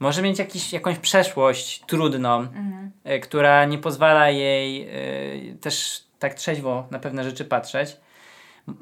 Może 0.00 0.22
mieć 0.22 0.38
jakiś, 0.38 0.72
jakąś 0.72 0.98
przeszłość 0.98 1.82
trudną, 1.86 2.38
mhm. 2.38 2.90
y, 3.16 3.20
która 3.20 3.64
nie 3.64 3.78
pozwala 3.78 4.30
jej 4.30 4.88
y, 5.52 5.56
też 5.60 6.04
tak 6.18 6.34
trzeźwo 6.34 6.86
na 6.90 6.98
pewne 6.98 7.24
rzeczy 7.24 7.44
patrzeć. 7.44 7.96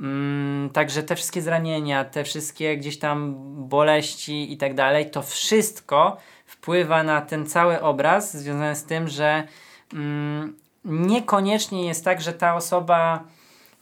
Mm, 0.00 0.70
także 0.70 1.02
te 1.02 1.16
wszystkie 1.16 1.42
zranienia, 1.42 2.04
te 2.04 2.24
wszystkie 2.24 2.76
gdzieś 2.76 2.98
tam 2.98 3.34
boleści 3.68 4.52
i 4.52 4.56
tak 4.56 4.74
dalej, 4.74 5.10
to 5.10 5.22
wszystko 5.22 6.16
wpływa 6.46 7.02
na 7.02 7.20
ten 7.20 7.46
cały 7.46 7.80
obraz 7.80 8.36
związany 8.36 8.76
z 8.76 8.84
tym, 8.84 9.08
że 9.08 9.44
mm, 9.92 10.56
niekoniecznie 10.84 11.86
jest 11.86 12.04
tak, 12.04 12.20
że 12.20 12.32
ta 12.32 12.54
osoba 12.54 13.24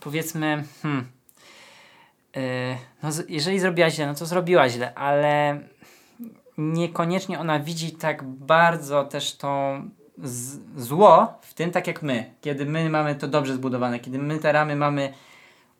powiedzmy, 0.00 0.64
hmm, 0.82 1.06
no, 3.02 3.08
jeżeli 3.28 3.60
zrobiła 3.60 3.90
źle, 3.90 4.06
no 4.06 4.14
to 4.14 4.26
zrobiła 4.26 4.68
źle, 4.68 4.94
ale 4.94 5.60
niekoniecznie 6.58 7.40
ona 7.40 7.60
widzi 7.60 7.92
tak 7.92 8.22
bardzo 8.24 9.04
też 9.04 9.36
to 9.36 9.82
zło 10.76 11.38
w 11.40 11.54
tym, 11.54 11.70
tak 11.70 11.86
jak 11.86 12.02
my. 12.02 12.30
Kiedy 12.40 12.66
my 12.66 12.90
mamy 12.90 13.14
to 13.14 13.28
dobrze 13.28 13.54
zbudowane, 13.54 14.00
kiedy 14.00 14.18
my 14.18 14.38
te 14.38 14.52
ramy 14.52 14.76
mamy 14.76 15.12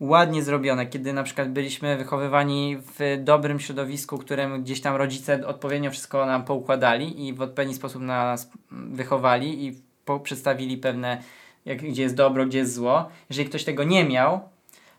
ładnie 0.01 0.43
zrobione, 0.43 0.87
kiedy 0.87 1.13
na 1.13 1.23
przykład 1.23 1.51
byliśmy 1.51 1.97
wychowywani 1.97 2.77
w 2.77 3.19
dobrym 3.25 3.61
środowisku, 3.61 4.19
którym 4.19 4.63
gdzieś 4.63 4.81
tam 4.81 4.97
rodzice 4.97 5.47
odpowiednio 5.47 5.91
wszystko 5.91 6.27
nam 6.27 6.45
poukładali 6.45 7.27
i 7.27 7.33
w 7.33 7.43
odpowiedni 7.43 7.75
sposób 7.75 8.03
nas 8.03 8.51
wychowali 8.71 9.67
i 9.67 9.83
przedstawili 10.23 10.79
pewne, 10.79 11.23
jak, 11.65 11.79
gdzie 11.79 12.03
jest 12.03 12.15
dobro, 12.15 12.47
gdzie 12.47 12.59
jest 12.59 12.75
zło. 12.75 13.09
Jeżeli 13.31 13.49
ktoś 13.49 13.65
tego 13.65 13.85
nie 13.85 14.05
miał, 14.05 14.41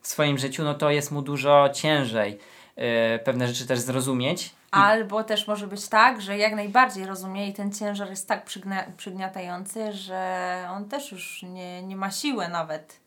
w 0.06 0.08
swoim 0.08 0.38
życiu, 0.38 0.64
no 0.64 0.74
to 0.74 0.90
jest 0.90 1.12
mu 1.12 1.22
dużo 1.22 1.70
ciężej 1.74 2.40
yy, 2.78 2.84
pewne 3.24 3.48
rzeczy 3.48 3.68
też 3.68 3.80
zrozumieć. 3.80 4.54
Albo 4.72 5.24
też 5.24 5.48
może 5.48 5.68
być 5.68 5.88
tak, 5.88 6.22
że 6.22 6.38
jak 6.38 6.56
najbardziej 6.56 7.06
rozumie 7.06 7.50
i 7.50 7.54
ten 7.54 7.72
ciężar 7.72 8.10
jest 8.10 8.28
tak 8.28 8.46
przygna- 8.46 8.92
przygniatający, 8.98 9.94
że 9.94 10.68
on 10.72 10.90
też 10.90 11.12
już 11.12 11.44
nie, 11.44 11.84
nie 11.84 11.96
ma 11.96 12.12
siły 12.12 12.48
nawet 12.48 13.00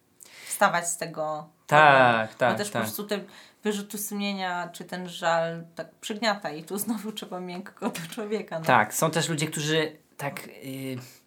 wstawać 0.47 0.88
z 0.88 0.97
tego. 0.97 1.49
Tak, 1.67 2.35
tak. 2.35 2.52
Bo 2.52 2.59
też 2.59 2.71
tak. 2.71 2.83
po 2.83 2.87
prostu 2.87 3.05
te 3.05 3.21
wyrzuty 3.64 3.99
sumienia, 3.99 4.69
czy 4.73 4.85
ten 4.85 5.09
żal 5.09 5.64
tak 5.75 5.95
przygniata 5.95 6.50
i 6.50 6.64
tu 6.64 6.78
znowu 6.78 7.12
trzeba 7.19 7.40
miękko 7.40 7.88
do 7.88 8.14
człowieka. 8.14 8.59
No. 8.59 8.64
Tak, 8.64 8.95
są 8.95 9.11
też 9.11 9.28
ludzie, 9.28 9.47
którzy 9.47 9.97
tak... 10.17 10.47
Yy 10.62 11.17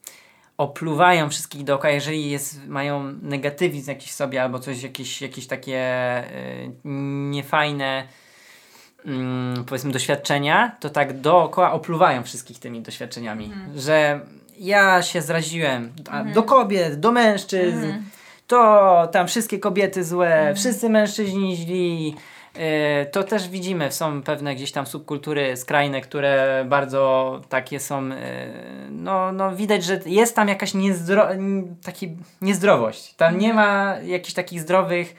opluwają 0.61 1.29
wszystkich 1.29 1.63
dookoła, 1.63 1.93
jeżeli 1.93 2.31
jest, 2.31 2.67
mają 2.67 3.13
negatywizm 3.21 3.89
jakiś 3.89 4.11
w 4.11 4.13
sobie 4.13 4.43
albo 4.43 4.59
coś, 4.59 4.83
jakieś, 4.83 5.21
jakieś 5.21 5.47
takie 5.47 5.83
y, 6.31 6.71
niefajne 7.29 8.03
y, 9.05 9.63
powiedzmy 9.67 9.91
doświadczenia, 9.91 10.75
to 10.79 10.89
tak 10.89 11.19
dookoła 11.19 11.71
opluwają 11.71 12.23
wszystkich 12.23 12.59
tymi 12.59 12.81
doświadczeniami, 12.81 13.45
mhm. 13.45 13.79
że 13.79 14.19
ja 14.57 15.01
się 15.01 15.21
zraziłem 15.21 15.93
mhm. 15.99 16.33
do 16.33 16.43
kobiet, 16.43 16.99
do 16.99 17.11
mężczyzn, 17.11 17.83
mhm. 17.83 18.05
to 18.47 19.09
tam 19.11 19.27
wszystkie 19.27 19.59
kobiety 19.59 20.03
złe, 20.03 20.35
mhm. 20.35 20.55
wszyscy 20.55 20.89
mężczyźni 20.89 21.55
źli, 21.55 22.15
to 23.11 23.23
też 23.23 23.49
widzimy, 23.49 23.91
są 23.91 24.21
pewne 24.23 24.55
gdzieś 24.55 24.71
tam 24.71 24.85
subkultury 24.87 25.57
skrajne, 25.57 26.01
które 26.01 26.65
bardzo 26.69 27.41
takie 27.49 27.79
są, 27.79 28.11
e, 28.11 28.53
no, 28.89 29.31
no 29.31 29.55
widać, 29.55 29.83
że 29.83 29.99
jest 30.05 30.35
tam 30.35 30.47
jakaś 30.47 30.73
niezdro, 30.73 31.27
taki 31.83 32.17
niezdrowość. 32.41 33.13
Tam 33.13 33.37
nie 33.37 33.53
ma 33.53 33.97
jakichś 34.05 34.33
takich 34.33 34.61
zdrowych 34.61 35.15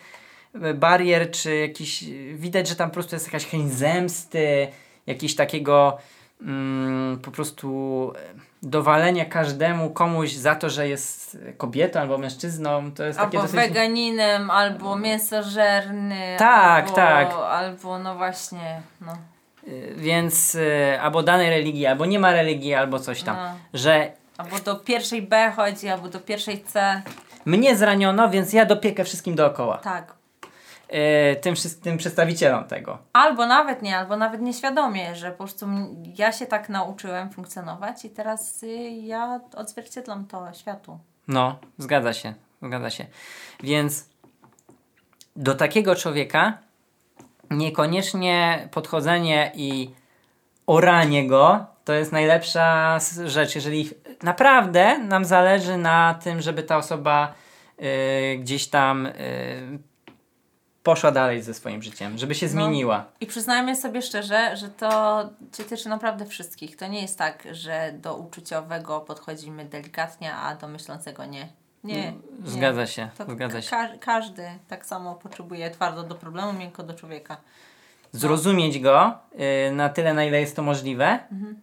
e, 0.55 0.75
barier, 0.75 1.31
czy 1.31 1.57
jakiś, 1.57 2.05
widać, 2.35 2.69
że 2.69 2.77
tam 2.77 2.91
po 2.91 2.95
prostu 2.95 3.17
jest 3.17 3.27
jakaś 3.27 3.47
chęć 3.47 3.73
zemsty, 3.73 4.69
jakiś 5.07 5.35
takiego 5.35 5.99
mm, 6.43 7.19
po 7.19 7.31
prostu 7.31 8.13
dowalenia 8.63 9.25
każdemu 9.25 9.91
komuś 9.91 10.33
za 10.33 10.55
to, 10.55 10.71
że 10.71 10.89
jest 10.89 11.39
kobietą 11.57 12.01
albo 12.01 12.19
mężczyzną, 12.19 12.93
to 12.93 13.05
jest 13.05 13.19
albo 13.19 13.31
takie 13.31 13.43
dosyć... 13.43 13.61
weganinem, 13.61 14.51
albo 14.51 14.97
mięsożerny. 14.97 16.37
Tak, 16.39 16.85
albo, 16.85 16.97
tak. 16.97 17.33
Albo 17.33 17.99
no 17.99 18.17
właśnie, 18.17 18.83
no. 19.01 19.13
Y, 19.69 19.95
więc 19.97 20.55
y, 20.55 20.99
albo 21.01 21.23
danej 21.23 21.51
religii, 21.51 21.87
albo 21.87 22.07
nie 22.07 22.19
ma 22.19 22.33
religii, 22.33 22.75
albo 22.75 22.99
coś 22.99 23.23
tam, 23.23 23.37
no. 23.37 23.55
że... 23.75 24.13
Albo 24.39 24.59
do 24.59 24.77
pierwszej 24.77 25.23
B 25.23 25.53
chodzi, 25.57 25.89
albo 25.89 26.09
do 26.09 26.21
pierwszej 26.21 26.65
C. 26.65 27.03
Mnie 27.45 27.77
zraniono, 27.77 28.31
więc 28.31 28.53
ja 28.53 28.65
dopiekę 28.65 29.05
wszystkim 29.05 29.35
dookoła. 29.35 29.79
Tak. 29.79 30.22
E, 30.93 31.37
tym, 31.37 31.55
tym 31.83 31.97
przedstawicielom 31.97 32.65
tego. 32.65 32.99
Albo 33.13 33.47
nawet 33.47 33.83
nie, 33.83 33.99
albo 33.99 34.17
nawet 34.17 34.41
nieświadomie, 34.41 35.17
że 35.17 35.31
po 35.31 35.37
prostu 35.37 35.67
ja 36.19 36.33
się 36.33 36.47
tak 36.47 36.69
nauczyłem 36.69 37.31
funkcjonować 37.31 38.05
i 38.05 38.11
teraz 38.11 38.63
y, 38.63 38.67
ja 38.91 39.41
odzwierciedlam 39.57 40.27
to 40.27 40.53
światu. 40.53 40.99
No, 41.29 41.59
zgadza 41.79 42.13
się, 42.13 42.35
zgadza 42.63 42.91
się. 42.91 43.07
Więc 43.63 44.09
do 45.37 45.55
takiego 45.55 45.95
człowieka 45.95 46.59
niekoniecznie 47.51 48.69
podchodzenie 48.71 49.53
i 49.55 49.91
oranie 50.67 51.27
go 51.27 51.67
to 51.85 51.93
jest 51.93 52.13
najlepsza 52.13 52.99
rzecz, 53.25 53.55
jeżeli 53.55 53.91
naprawdę 54.23 54.99
nam 54.99 55.25
zależy 55.25 55.77
na 55.77 56.15
tym, 56.15 56.41
żeby 56.41 56.63
ta 56.63 56.77
osoba 56.77 57.35
y, 57.83 58.39
gdzieś 58.39 58.69
tam 58.69 59.07
y, 59.07 59.13
poszła 60.83 61.11
dalej 61.11 61.43
ze 61.43 61.55
swoim 61.55 61.83
życiem, 61.83 62.19
żeby 62.19 62.35
się 62.35 62.47
no. 62.47 62.53
zmieniła. 62.53 63.05
I 63.21 63.27
przyznajmy 63.27 63.77
sobie 63.77 64.03
szczerze, 64.03 64.57
że 64.57 64.69
to 64.69 65.23
dotyczy 65.59 65.89
naprawdę 65.89 66.27
wszystkich. 66.27 66.77
To 66.77 66.87
nie 66.87 67.03
jest 67.03 67.19
tak, 67.19 67.49
że 67.51 67.93
do 67.93 68.17
uczuciowego 68.17 69.01
podchodzimy 69.01 69.65
delikatnie, 69.65 70.35
a 70.35 70.55
do 70.55 70.69
myślącego 70.69 71.25
nie. 71.25 71.49
Nie. 71.85 72.09
Mm, 72.09 72.23
zgadza 72.45 72.81
nie. 72.81 72.87
się, 72.87 73.09
to 73.19 73.33
zgadza 73.33 73.63
się. 73.63 73.71
Ka 73.71 73.89
każdy 74.01 74.45
tak 74.69 74.87
samo 74.87 75.15
potrzebuje 75.15 75.71
twardo 75.71 76.03
do 76.03 76.15
problemu, 76.15 76.53
miękko 76.53 76.83
do 76.83 76.95
człowieka. 76.95 77.37
Zrozumieć 78.13 78.79
go 78.79 79.15
yy, 79.39 79.73
na 79.73 79.89
tyle, 79.89 80.15
na 80.15 80.25
ile 80.25 80.41
jest 80.41 80.57
to 80.57 80.63
możliwe, 80.63 81.19
mhm. 81.33 81.61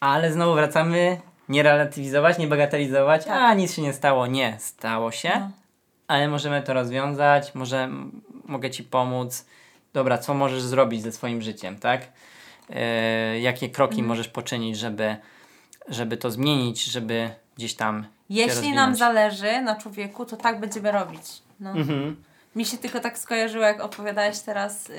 ale 0.00 0.32
znowu 0.32 0.54
wracamy, 0.54 1.20
nie 1.48 1.62
relatywizować, 1.62 2.38
nie 2.38 2.46
bagatelizować, 2.46 3.24
tak. 3.24 3.42
a 3.42 3.54
nic 3.54 3.74
się 3.74 3.82
nie 3.82 3.92
stało. 3.92 4.26
Nie, 4.26 4.56
stało 4.58 5.10
się. 5.10 5.30
No 5.40 5.50
ale 6.08 6.28
możemy 6.28 6.62
to 6.62 6.72
rozwiązać, 6.72 7.54
może 7.54 7.88
mogę 8.48 8.70
Ci 8.70 8.84
pomóc. 8.84 9.46
Dobra, 9.92 10.18
co 10.18 10.34
możesz 10.34 10.62
zrobić 10.62 11.02
ze 11.02 11.12
swoim 11.12 11.42
życiem, 11.42 11.78
tak? 11.78 12.08
Yy, 12.68 13.40
jakie 13.40 13.68
kroki 13.68 13.94
mhm. 13.94 14.08
możesz 14.08 14.28
poczynić, 14.28 14.78
żeby, 14.78 15.16
żeby 15.88 16.16
to 16.16 16.30
zmienić, 16.30 16.84
żeby 16.84 17.30
gdzieś 17.56 17.74
tam. 17.74 18.06
Jeśli 18.30 18.72
nam 18.72 18.96
zależy 18.96 19.60
na 19.60 19.76
człowieku, 19.76 20.24
to 20.24 20.36
tak 20.36 20.60
będziemy 20.60 20.92
robić. 20.92 21.42
No. 21.60 21.70
Mhm. 21.70 22.16
Mi 22.56 22.64
się 22.64 22.78
tylko 22.78 23.00
tak 23.00 23.18
skojarzyło, 23.18 23.64
jak 23.64 23.80
opowiadałeś 23.80 24.38
teraz. 24.38 24.88
Yy, 24.88 24.94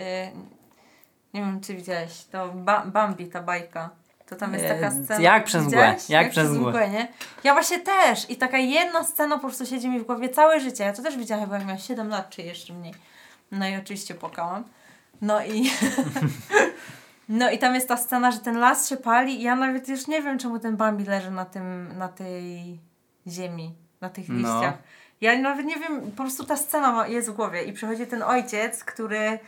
nie 1.33 1.41
wiem, 1.41 1.61
czy 1.61 1.75
widziałeś, 1.75 2.23
to 2.31 2.47
ba 2.47 2.85
Bambi, 2.85 3.27
ta 3.27 3.41
bajka. 3.43 3.89
To 4.29 4.35
tam 4.35 4.53
jest 4.53 4.65
E, 4.65 4.75
taka 4.75 4.91
scena. 4.91 5.21
jak 5.21 5.45
przez 5.45 5.61
mgłę, 5.61 5.71
Widziałeś? 5.77 6.09
jak 6.09 6.29
przez 6.29 6.51
mgłę. 6.51 6.89
nie? 6.89 7.07
Ja 7.43 7.53
właśnie 7.53 7.79
też. 7.79 8.29
I 8.29 8.35
taka 8.35 8.57
jedna 8.57 9.03
scena 9.03 9.35
po 9.35 9.41
prostu 9.41 9.65
siedzi 9.65 9.89
mi 9.89 9.99
w 9.99 10.03
głowie 10.03 10.29
całe 10.29 10.59
życie. 10.59 10.83
Ja 10.83 10.93
to 10.93 11.03
też 11.03 11.17
widziałam 11.17 11.45
chyba 11.45 11.55
jak 11.55 11.65
miałam 11.65 11.81
7 11.81 12.09
lat, 12.09 12.29
czy 12.29 12.41
jeszcze 12.41 12.73
mniej. 12.73 12.93
No 13.51 13.67
i 13.67 13.75
oczywiście 13.75 14.15
płakałam. 14.15 14.63
No 15.21 15.45
i... 15.45 15.71
no 17.29 17.51
i 17.51 17.57
tam 17.57 17.75
jest 17.75 17.87
ta 17.87 17.97
scena, 17.97 18.31
że 18.31 18.39
ten 18.39 18.57
las 18.59 18.89
się 18.89 18.97
pali 18.97 19.39
i 19.39 19.43
ja 19.43 19.55
nawet 19.55 19.89
już 19.89 20.07
nie 20.07 20.21
wiem, 20.21 20.39
czemu 20.39 20.59
ten 20.59 20.77
Bambi 20.77 21.03
leży 21.05 21.31
na 21.31 21.45
tym, 21.45 21.97
na 21.97 22.07
tej 22.07 22.79
ziemi, 23.27 23.73
na 24.01 24.09
tych 24.09 24.29
No. 24.29 24.35
liściach. 24.35 24.77
Ja 25.21 25.39
nawet 25.39 25.65
nie 25.65 25.75
wiem, 25.75 26.01
po 26.11 26.17
prostu 26.17 26.45
ta 26.45 26.57
scena 26.57 27.07
jest 27.07 27.29
w 27.29 27.33
głowie 27.33 27.63
i 27.63 27.73
przychodzi 27.73 28.07
ten 28.07 28.23
ojciec, 28.23 28.83
który 28.83 29.39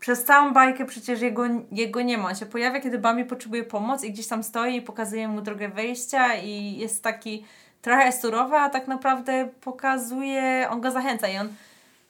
przez 0.00 0.24
całą 0.24 0.52
bajkę 0.52 0.84
przecież 0.84 1.20
jego, 1.20 1.42
jego 1.72 2.02
nie 2.02 2.18
ma. 2.18 2.28
On 2.28 2.34
się 2.36 2.46
pojawia, 2.46 2.80
kiedy 2.80 2.98
Bambi 2.98 3.24
potrzebuje 3.24 3.64
pomocy 3.64 4.06
i 4.06 4.12
gdzieś 4.12 4.26
tam 4.26 4.42
stoi 4.42 4.76
i 4.76 4.82
pokazuje 4.82 5.28
mu 5.28 5.40
drogę 5.40 5.68
wyjścia 5.68 6.34
i 6.34 6.76
jest 6.76 7.02
taki 7.02 7.44
trochę 7.82 8.12
surowy, 8.12 8.56
a 8.56 8.70
tak 8.70 8.88
naprawdę 8.88 9.48
pokazuje, 9.60 10.68
on 10.70 10.80
go 10.80 10.90
zachęca 10.90 11.28
i 11.28 11.38
on 11.38 11.48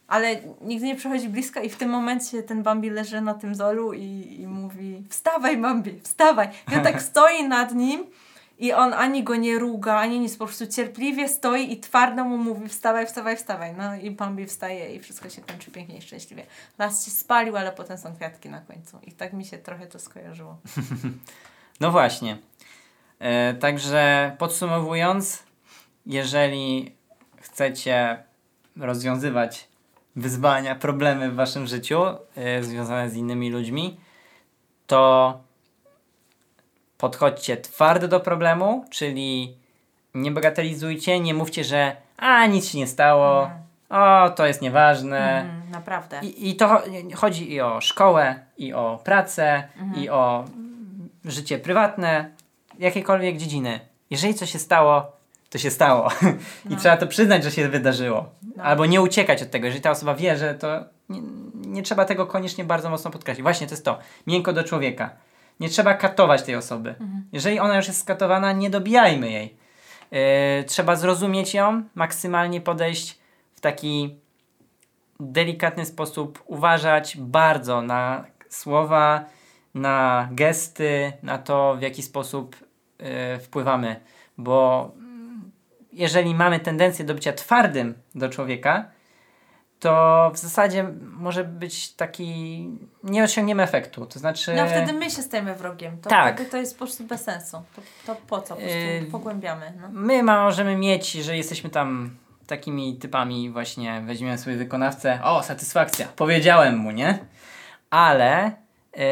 ale 0.07 0.35
nigdy 0.61 0.85
nie 0.85 0.95
przychodzi 0.95 1.29
blisko 1.29 1.59
i 1.59 1.69
w 1.69 1.77
tym 1.77 1.89
momencie 1.89 2.43
ten 2.43 2.63
Bambi 2.63 2.89
leży 2.89 3.21
na 3.21 3.33
tym 3.33 3.55
zolu 3.55 3.93
i, 3.93 4.37
i 4.39 4.47
mówi 4.47 5.03
wstawaj 5.09 5.57
Bambi, 5.57 5.99
wstawaj. 6.03 6.49
I 6.71 6.75
on 6.75 6.83
tak 6.83 7.01
stoi 7.11 7.47
nad 7.47 7.75
nim 7.75 8.05
i 8.59 8.73
on 8.73 8.93
ani 8.93 9.23
go 9.23 9.35
nie 9.35 9.59
ruga, 9.59 9.95
ani 9.95 10.19
nic, 10.19 10.37
po 10.37 10.45
prostu 10.45 10.67
cierpliwie 10.67 11.27
stoi 11.27 11.71
i 11.71 11.79
twardo 11.79 12.23
mu 12.23 12.37
mówi 12.37 12.69
wstawaj, 12.69 13.05
wstawaj, 13.05 13.37
wstawaj. 13.37 13.75
No 13.75 13.95
i 13.95 14.11
Bambi 14.11 14.45
wstaje 14.45 14.95
i 14.95 14.99
wszystko 14.99 15.29
się 15.29 15.41
kończy 15.41 15.71
pięknie 15.71 15.97
i 15.97 16.01
szczęśliwie. 16.01 16.45
Las 16.77 17.05
się 17.05 17.11
spalił, 17.11 17.57
ale 17.57 17.71
potem 17.71 17.97
są 17.97 18.15
kwiatki 18.15 18.49
na 18.49 18.61
końcu. 18.61 18.99
I 19.03 19.11
tak 19.11 19.33
mi 19.33 19.45
się 19.45 19.57
trochę 19.57 19.87
to 19.87 19.99
skojarzyło. 19.99 20.57
No 21.79 21.91
właśnie. 21.91 22.37
E, 23.19 23.53
także 23.53 24.35
podsumowując, 24.37 25.43
jeżeli 26.05 26.95
chcecie 27.41 28.23
rozwiązywać 28.75 29.67
wyzwania, 30.17 30.75
problemy 30.75 31.31
w 31.31 31.35
waszym 31.35 31.67
życiu 31.67 32.01
e, 32.35 32.63
związane 32.63 33.09
z 33.09 33.15
innymi 33.15 33.49
ludźmi, 33.49 33.97
to 34.87 35.33
podchodźcie 36.97 37.57
twardo 37.57 38.07
do 38.07 38.19
problemu, 38.19 38.85
czyli 38.89 39.55
nie 40.13 40.31
bagatelizujcie, 40.31 41.19
nie 41.19 41.33
mówcie, 41.33 41.63
że 41.63 41.95
a 42.17 42.45
nic 42.45 42.69
się 42.69 42.77
nie 42.77 42.87
stało, 42.87 43.49
o 43.89 44.29
to 44.29 44.45
jest 44.45 44.61
nieważne. 44.61 45.41
Mm, 45.41 45.71
naprawdę. 45.71 46.19
I, 46.23 46.49
I 46.49 46.55
to 46.55 46.67
cho- 46.67 47.13
chodzi 47.15 47.53
i 47.53 47.61
o 47.61 47.81
szkołę, 47.81 48.39
i 48.57 48.73
o 48.73 48.99
pracę, 49.03 49.67
i 49.95 50.09
o 50.09 50.43
mm, 50.47 51.09
życie 51.25 51.59
prywatne, 51.59 52.31
jakiekolwiek 52.79 53.37
dziedziny. 53.37 53.79
Jeżeli 54.09 54.33
coś 54.33 54.51
się 54.51 54.59
stało, 54.59 55.16
to 55.49 55.57
się 55.57 55.71
stało. 55.71 56.09
I 56.69 56.75
trzeba 56.75 56.97
to 56.97 57.07
przyznać, 57.07 57.43
że 57.43 57.51
się 57.51 57.69
wydarzyło. 57.69 58.29
Albo 58.61 58.85
nie 58.85 59.01
uciekać 59.01 59.43
od 59.43 59.51
tego. 59.51 59.65
Jeżeli 59.65 59.81
ta 59.81 59.91
osoba 59.91 60.15
wie, 60.15 60.37
że 60.37 60.55
to 60.55 60.85
nie, 61.09 61.21
nie 61.55 61.83
trzeba 61.83 62.05
tego 62.05 62.25
koniecznie 62.25 62.63
bardzo 62.63 62.89
mocno 62.89 63.11
podkreślić. 63.11 63.43
Właśnie 63.43 63.67
to 63.67 63.73
jest 63.73 63.85
to. 63.85 63.99
Miękko 64.27 64.53
do 64.53 64.63
człowieka. 64.63 65.09
Nie 65.59 65.69
trzeba 65.69 65.93
katować 65.93 66.43
tej 66.43 66.55
osoby. 66.55 66.95
Jeżeli 67.31 67.59
ona 67.59 67.77
już 67.77 67.87
jest 67.87 67.99
skatowana, 67.99 68.51
nie 68.51 68.69
dobijajmy 68.69 69.31
jej. 69.31 69.57
Yy, 70.11 70.63
trzeba 70.63 70.95
zrozumieć 70.95 71.53
ją, 71.53 71.83
maksymalnie 71.95 72.61
podejść 72.61 73.19
w 73.55 73.61
taki 73.61 74.15
delikatny 75.19 75.85
sposób 75.85 76.43
uważać 76.45 77.17
bardzo 77.17 77.81
na 77.81 78.25
słowa, 78.49 79.25
na 79.73 80.29
gesty, 80.31 81.13
na 81.23 81.37
to, 81.37 81.75
w 81.79 81.81
jaki 81.81 82.03
sposób 82.03 82.55
y, 83.35 83.39
wpływamy. 83.39 83.95
Bo 84.37 84.91
jeżeli 85.97 86.35
mamy 86.35 86.59
tendencję 86.59 87.05
do 87.05 87.13
bycia 87.13 87.33
twardym 87.33 87.93
do 88.15 88.29
człowieka, 88.29 88.85
to 89.79 90.31
w 90.33 90.37
zasadzie 90.37 90.89
może 91.01 91.43
być 91.43 91.93
taki. 91.93 92.69
Nie 93.03 93.23
osiągniemy 93.23 93.63
efektu. 93.63 94.05
To 94.05 94.19
znaczy. 94.19 94.55
No 94.55 94.67
wtedy 94.67 94.93
my 94.93 95.09
się 95.09 95.21
stajemy 95.21 95.55
wrogiem. 95.55 95.97
To 96.01 96.09
Tak. 96.09 96.49
to 96.49 96.57
jest 96.57 96.73
po 96.73 96.85
prostu 96.85 97.03
bez 97.03 97.23
sensu. 97.23 97.63
To, 97.75 97.81
to 98.05 98.15
po 98.27 98.41
co? 98.41 98.55
Po 98.55 98.61
prostu 98.61 98.77
Yy, 98.77 99.05
pogłębiamy. 99.11 99.73
No. 99.81 99.87
My 99.91 100.23
możemy 100.23 100.75
mieć, 100.77 101.11
że 101.11 101.37
jesteśmy 101.37 101.69
tam 101.69 102.15
takimi 102.47 102.95
typami, 102.97 103.49
właśnie 103.49 104.01
weźmiemy 104.05 104.37
sobie 104.37 104.55
wykonawcę. 104.55 105.19
O, 105.23 105.43
satysfakcja, 105.43 106.07
powiedziałem 106.15 106.77
mu, 106.77 106.91
nie? 106.91 107.19
Ale 107.89 108.51
e, 108.97 109.07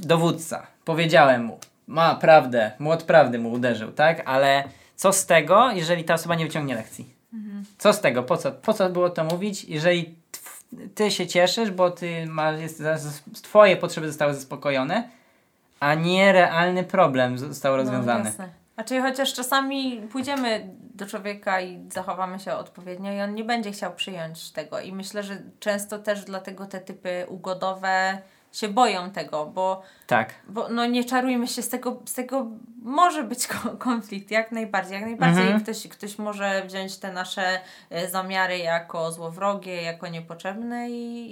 dowódca, 0.00 0.66
powiedziałem 0.84 1.44
mu, 1.44 1.58
ma 1.86 2.14
prawdę, 2.14 2.70
młot 2.78 3.02
prawdy 3.02 3.38
mu 3.38 3.52
uderzył, 3.52 3.92
tak? 3.92 4.22
Ale 4.24 4.64
co 5.00 5.12
z 5.12 5.26
tego, 5.26 5.70
jeżeli 5.70 6.04
ta 6.04 6.14
osoba 6.14 6.34
nie 6.34 6.44
wyciągnie 6.44 6.74
lekcji? 6.74 7.14
Co 7.78 7.92
z 7.92 8.00
tego? 8.00 8.22
Po 8.22 8.36
co, 8.36 8.52
po 8.52 8.74
co 8.74 8.90
było 8.90 9.10
to 9.10 9.24
mówić, 9.24 9.64
jeżeli 9.64 10.14
ty 10.94 11.10
się 11.10 11.26
cieszysz, 11.26 11.70
bo 11.70 11.90
ty 11.90 12.26
ma, 12.26 12.52
jest, 12.52 12.82
twoje 13.42 13.76
potrzeby 13.76 14.08
zostały 14.08 14.34
zaspokojone, 14.34 15.08
a 15.80 15.94
nie 15.94 16.32
realny 16.32 16.84
problem 16.84 17.38
został 17.38 17.76
rozwiązany. 17.76 18.24
No, 18.24 18.28
jasne. 18.28 18.48
Znaczy, 18.74 19.00
chociaż 19.00 19.34
czasami 19.34 20.00
pójdziemy 20.12 20.68
do 20.94 21.06
człowieka 21.06 21.60
i 21.60 21.90
zachowamy 21.92 22.38
się 22.38 22.52
odpowiednio 22.52 23.12
i 23.12 23.20
on 23.20 23.34
nie 23.34 23.44
będzie 23.44 23.72
chciał 23.72 23.94
przyjąć 23.94 24.50
tego. 24.50 24.80
I 24.80 24.92
myślę, 24.92 25.22
że 25.22 25.42
często 25.60 25.98
też 25.98 26.24
dlatego 26.24 26.66
te 26.66 26.80
typy 26.80 27.26
ugodowe 27.28 28.18
się 28.52 28.68
boją 28.68 29.10
tego, 29.10 29.46
bo, 29.46 29.82
tak. 30.06 30.34
bo 30.48 30.68
no 30.68 30.86
nie 30.86 31.04
czarujmy 31.04 31.48
się, 31.48 31.62
z 31.62 31.68
tego, 31.68 32.02
z 32.06 32.12
tego 32.14 32.46
może 32.82 33.22
być 33.24 33.46
ko- 33.46 33.76
konflikt, 33.78 34.30
jak 34.30 34.52
najbardziej. 34.52 34.94
Jak 34.94 35.04
najbardziej 35.04 35.42
Mhm. 35.42 35.62
ktoś, 35.62 35.88
ktoś 35.88 36.18
może 36.18 36.62
wziąć 36.66 36.96
te 36.96 37.12
nasze 37.12 37.60
e, 37.90 38.08
zamiary 38.08 38.58
jako 38.58 39.12
złowrogie, 39.12 39.82
jako 39.82 40.08
niepotrzebne 40.08 40.90
i, 40.90 41.26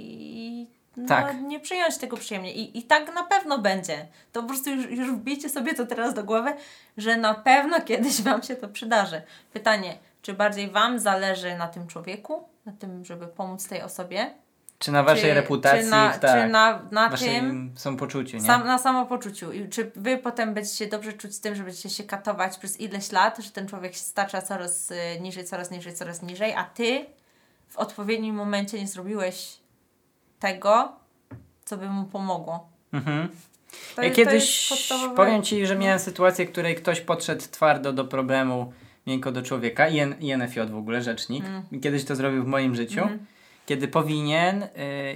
i 0.62 0.66
no, 0.96 1.08
Tak. 1.08 1.40
nie 1.40 1.60
przyjąć 1.60 1.98
tego 1.98 2.16
przyjemnie. 2.16 2.52
I, 2.52 2.78
I 2.78 2.82
tak 2.82 3.14
na 3.14 3.22
pewno 3.22 3.58
będzie. 3.58 4.06
To 4.32 4.42
po 4.42 4.48
prostu 4.48 4.70
już, 4.70 4.90
już 4.90 5.12
wbijcie 5.12 5.48
sobie 5.48 5.74
to 5.74 5.86
teraz 5.86 6.14
do 6.14 6.24
głowy, 6.24 6.52
że 6.96 7.16
na 7.16 7.34
pewno 7.34 7.80
kiedyś 7.88 8.22
Wam 8.22 8.42
się 8.42 8.56
to 8.56 8.68
przydarzy. 8.68 9.22
Pytanie, 9.52 9.98
czy 10.22 10.34
bardziej 10.34 10.70
Wam 10.70 10.98
zależy 10.98 11.56
na 11.56 11.68
tym 11.68 11.86
człowieku, 11.86 12.48
na 12.66 12.72
tym, 12.72 13.04
żeby 13.04 13.26
pomóc 13.26 13.68
tej 13.68 13.82
osobie? 13.82 14.30
Czy 14.78 14.92
na 14.92 15.02
waszej 15.02 15.22
czy, 15.30 15.34
reputacji, 15.34 15.84
Czy 15.84 15.90
na, 15.90 16.18
tak. 16.18 16.42
czy 16.44 16.48
na, 16.48 16.82
na 16.90 17.16
tym, 17.16 17.72
samopoczuciu, 17.76 18.36
nie? 18.36 18.42
sam, 18.42 18.66
na 18.66 18.78
samopoczuciu. 18.78 19.52
I 19.52 19.68
czy 19.68 19.90
Wy 19.96 20.18
potem 20.18 20.54
będziecie 20.54 20.86
dobrze 20.86 21.12
czuć 21.12 21.34
z 21.34 21.40
tym, 21.40 21.54
że 21.54 21.62
będziecie 21.62 21.90
się 21.90 22.04
katować 22.04 22.58
przez 22.58 22.80
ileś 22.80 23.12
lat, 23.12 23.38
że 23.38 23.50
ten 23.50 23.68
człowiek 23.68 23.92
się 23.94 24.00
stacza 24.00 24.42
coraz 24.42 24.90
y, 24.90 24.96
niżej, 25.20 25.44
coraz 25.44 25.70
niżej, 25.70 25.94
coraz 25.94 26.22
niżej, 26.22 26.54
a 26.54 26.64
Ty 26.64 27.06
w 27.68 27.76
odpowiednim 27.76 28.34
momencie 28.34 28.80
nie 28.80 28.88
zrobiłeś 28.88 29.56
tego, 30.40 30.92
co 31.64 31.76
by 31.76 31.88
mu 31.88 32.04
pomogło. 32.04 32.68
Mhm. 32.92 33.28
To, 33.96 34.02
ja 34.02 34.10
to 34.10 34.16
kiedyś 34.16 34.68
podstawowe- 34.72 35.14
powiem 35.16 35.42
ci, 35.42 35.66
że 35.66 35.76
miałem 35.76 35.98
sytuację, 35.98 36.46
w 36.46 36.52
której 36.52 36.74
ktoś 36.74 37.00
podszedł 37.00 37.42
twardo 37.50 37.92
do 37.92 38.04
problemu, 38.04 38.72
miękko 39.06 39.32
do 39.32 39.42
człowieka, 39.42 39.88
IN, 39.88 40.14
INFJ 40.20 40.60
w 40.60 40.76
ogóle, 40.76 41.02
rzecznik. 41.02 41.44
Mm. 41.44 41.80
Kiedyś 41.80 42.04
to 42.04 42.16
zrobił 42.16 42.44
w 42.44 42.46
moim 42.46 42.74
życiu. 42.74 43.00
Mhm. 43.00 43.26
Kiedy 43.68 43.88
powinien, 43.88 44.62
y, 44.62 44.68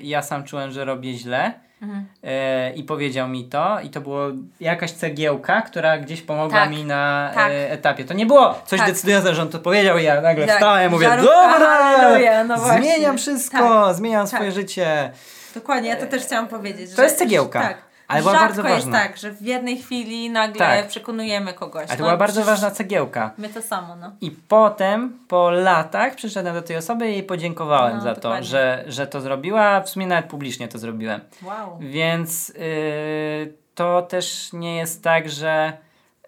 ja 0.03 0.23
sam 0.23 0.45
czułem, 0.45 0.71
że 0.73 0.85
robię 0.85 1.15
źle. 1.15 1.53
Mhm. 1.83 2.07
y, 2.25 2.75
I 2.75 2.85
powiedział 2.85 3.29
mi 3.29 3.45
to, 3.45 3.81
i 3.81 3.91
to 3.91 4.01
było 4.01 4.21
jakaś 4.61 4.91
cegiełka, 4.93 5.63
która 5.63 5.99
gdzieś 5.99 6.23
pomogła 6.23 6.61
Tak, 6.61 6.71
mi 6.71 6.85
na 6.85 7.31
tak. 7.35 7.51
y, 7.51 7.71
etapie. 7.71 8.05
To 8.05 8.15
nie 8.15 8.27
było 8.27 8.63
coś 8.67 8.81
Tak. 8.81 8.89
decydujące, 8.89 9.35
że 9.35 9.43
on 9.43 9.49
to 9.49 9.59
powiedział, 9.59 9.99
i 9.99 10.03
ja 10.03 10.21
nagle 10.21 10.47
Tak, 10.47 10.55
wstałem, 10.55 10.91
mówię, 10.91 11.09
żarówka, 11.09 11.59
dobra, 11.59 12.45
no 12.45 12.57
zmieniam 12.59 13.19
wszystko, 13.19 13.59
Tak, 13.59 13.95
zmieniam 13.95 14.27
tak. 14.27 14.35
swoje 14.35 14.53
życie. 14.53 15.11
Dokładnie, 15.55 15.89
ja 15.89 15.97
to 15.97 16.07
też 16.07 16.23
chciałam 16.23 16.49
powiedzieć. 16.49 16.95
to 16.95 17.03
jest 17.03 17.19
cegiełka, 17.19 17.61
Tak. 17.61 17.92
Ale 18.13 18.21
była 18.23 18.35
bardzo 18.35 18.63
jest 18.63 18.75
ważna. 18.75 18.93
tak, 18.99 19.17
że 19.17 19.31
w 19.31 19.43
jednej 19.43 19.79
chwili 19.79 20.31
nagle 20.31 20.59
Tak. 20.59 20.89
przekonujemy 20.89 21.53
kogoś. 21.55 21.85
A 21.85 21.87
to 21.87 21.93
No, 21.93 21.99
była 21.99 22.17
bardzo 22.17 22.45
ważna 22.45 22.71
cegiełka. 22.71 23.31
My 23.39 23.49
to 23.49 23.63
samo, 23.63 23.97
no. 23.97 24.13
I 24.21 24.31
potem, 24.31 25.19
po 25.29 25.51
latach, 25.51 26.15
przyszedłem 26.15 26.55
do 26.55 26.63
tej 26.63 26.77
osoby 26.77 27.11
i 27.11 27.13
jej 27.13 27.23
podziękowałem 27.23 27.97
No, 27.97 28.03
za 28.03 28.15
to, 28.15 28.21
dokładnie. 28.21 28.45
że, 28.47 28.85
że 28.87 29.07
to 29.07 29.21
zrobiła. 29.21 29.81
W 29.81 29.89
sumie 29.89 30.07
nawet 30.07 30.27
publicznie 30.27 30.69
to 30.69 30.79
zrobiłem. 30.79 31.21
Wow. 31.43 31.79
Więc 31.81 32.49
yy, 32.49 33.53
to 33.75 34.03
też 34.03 34.53
nie 34.53 34.77
jest 34.77 35.03
tak, 35.05 35.29
że 35.31 35.73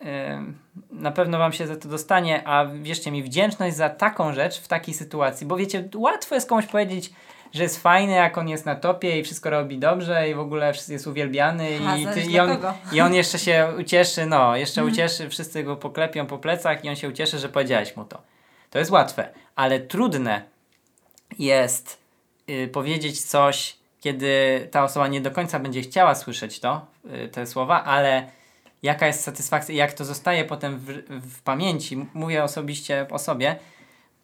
yy, 0.01 0.07
na 0.91 1.11
pewno 1.11 1.39
Wam 1.39 1.53
się 1.53 1.67
za 1.67 1.77
to 1.77 1.89
dostanie, 1.89 2.49
a 2.49 2.67
wierzcie 2.67 3.11
mi, 3.11 3.23
wdzięczność 3.23 3.77
za 3.77 3.89
taką 3.91 4.33
rzecz 4.33 4.61
w 4.61 4.69
takiej 4.69 4.95
sytuacji, 4.95 5.47
bo 5.47 5.57
wiecie, 5.57 5.89
łatwo 5.95 6.35
jest 6.35 6.49
komuś 6.49 6.67
powiedzieć, 6.67 7.13
że 7.55 7.63
jest 7.63 7.83
fajny, 7.83 8.13
jak 8.13 8.39
on 8.39 8.49
jest 8.49 8.67
na 8.67 8.75
topie 8.75 9.19
i 9.19 9.25
wszystko 9.25 9.51
robi 9.51 9.79
dobrze 9.79 10.31
i 10.31 10.35
w 10.35 10.39
ogóle 10.39 10.73
jest 10.89 11.07
uwielbiany 11.07 11.71
i, 11.77 12.05
zależy 12.05 12.31
i, 12.31 12.39
on, 12.41 12.59
i 12.93 13.01
on 13.01 13.15
jeszcze 13.15 13.39
się 13.39 13.73
ucieszy, 13.81 14.27
no, 14.27 14.57
jeszcze 14.57 14.81
Mhm. 14.81 14.93
ucieszy, 14.95 15.29
wszyscy 15.29 15.65
go 15.65 15.77
poklepią 15.77 16.27
po 16.27 16.39
plecach 16.39 16.85
i 16.85 16.89
on 16.89 16.97
się 16.97 17.09
ucieszy, 17.09 17.39
że 17.39 17.49
powiedziałeś 17.49 17.97
mu 17.97 18.05
to. 18.05 18.23
To 18.71 18.79
jest 18.79 18.91
łatwe, 18.91 19.29
ale 19.57 19.81
trudne 19.81 20.43
jest 21.39 21.99
y, 22.51 22.69
powiedzieć 22.69 23.23
coś, 23.23 23.77
kiedy 24.01 24.69
ta 24.71 24.85
osoba 24.85 25.09
nie 25.09 25.21
do 25.21 25.31
końca 25.31 25.59
będzie 25.59 25.81
chciała 25.81 26.15
słyszeć 26.15 26.61
to, 26.61 26.87
y, 27.25 27.29
te 27.29 27.47
słowa, 27.47 27.85
ale 27.85 28.31
jaka 28.83 29.07
jest 29.07 29.21
satysfakcja, 29.25 29.75
jak 29.75 29.93
to 29.93 30.05
zostaje 30.05 30.45
potem 30.45 30.79
w, 30.79 30.87
w 31.09 31.43
pamięci. 31.43 32.07
Mówię 32.15 32.45
osobiście 32.45 33.07
o 33.11 33.19
sobie. 33.19 33.57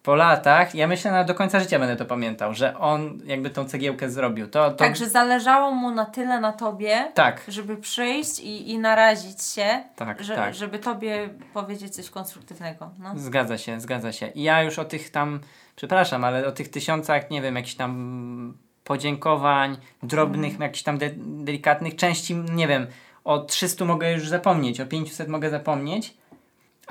Po 0.03 0.15
latach, 0.15 0.75
ja 0.75 0.87
myślę, 0.87 1.11
że 1.11 1.25
do 1.25 1.35
końca 1.35 1.59
życia 1.59 1.79
będę 1.79 1.95
to 1.95 2.05
pamiętał, 2.05 2.53
że 2.53 2.77
on 2.79 3.19
jakby 3.25 3.49
tą 3.49 3.65
cegiełkę 3.65 4.09
zrobił. 4.09 4.47
To, 4.47 4.69
to... 4.71 4.75
Także 4.77 5.09
zależało 5.09 5.71
mu 5.71 5.91
na 5.91 6.05
tyle 6.05 6.39
na 6.39 6.51
tobie, 6.53 7.11
Tak, 7.13 7.41
żeby 7.47 7.77
przyjść 7.77 8.39
i, 8.39 8.71
i 8.71 8.79
narazić 8.79 9.43
się, 9.43 9.83
tak, 9.95 10.23
że, 10.23 10.35
tak. 10.35 10.53
żeby 10.55 10.79
tobie 10.79 11.29
powiedzieć 11.53 11.95
coś 11.95 12.09
konstruktywnego. 12.09 12.89
No. 12.99 13.13
Zgadza 13.15 13.57
się, 13.57 13.79
zgadza 13.81 14.11
się. 14.11 14.27
I 14.27 14.43
ja 14.43 14.63
już 14.63 14.79
o 14.79 14.85
tych 14.85 15.09
tam, 15.09 15.39
przepraszam, 15.75 16.23
ale 16.23 16.47
o 16.47 16.51
tych 16.51 16.69
tysiącach, 16.69 17.29
nie 17.29 17.41
wiem, 17.41 17.55
jakichś 17.55 17.75
tam 17.75 18.53
podziękowań, 18.83 19.77
drobnych, 20.03 20.51
Mhm. 20.51 20.61
jakichś 20.61 20.83
tam 20.83 20.97
de- 20.97 21.11
delikatnych 21.17 21.95
części, 21.95 22.35
nie 22.35 22.67
wiem, 22.67 22.87
o 23.23 23.39
300 23.39 23.85
mogę 23.85 24.11
już 24.13 24.27
zapomnieć, 24.29 24.81
o 24.81 24.85
500 24.85 25.27
mogę 25.29 25.49
zapomnieć, 25.49 26.13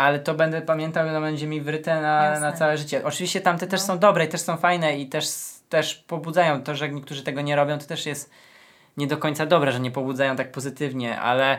ale 0.00 0.18
to 0.18 0.34
będę 0.34 0.62
pamiętał 0.62 1.06
i 1.06 1.08
ono 1.10 1.20
będzie 1.20 1.46
mi 1.46 1.60
wryte 1.60 2.00
na, 2.00 2.24
Jasne. 2.24 2.46
na 2.50 2.52
całe 2.52 2.78
życie. 2.78 3.04
Oczywiście 3.04 3.40
tamte 3.40 3.66
też 3.66 3.80
No. 3.80 3.86
są 3.86 3.98
dobre 3.98 4.24
i 4.24 4.28
też 4.28 4.40
są 4.40 4.56
fajne 4.56 4.98
i 4.98 5.06
też, 5.08 5.26
też 5.68 5.94
pobudzają. 5.94 6.62
To, 6.62 6.74
że 6.74 6.88
niektórzy 6.88 7.22
tego 7.22 7.40
nie 7.40 7.56
robią, 7.56 7.78
to 7.78 7.84
też 7.86 8.06
jest 8.06 8.30
nie 8.96 9.06
do 9.06 9.16
końca 9.18 9.46
dobre, 9.46 9.72
że 9.72 9.80
nie 9.80 9.90
pobudzają 9.90 10.36
tak 10.36 10.52
pozytywnie, 10.52 11.20
ale, 11.20 11.58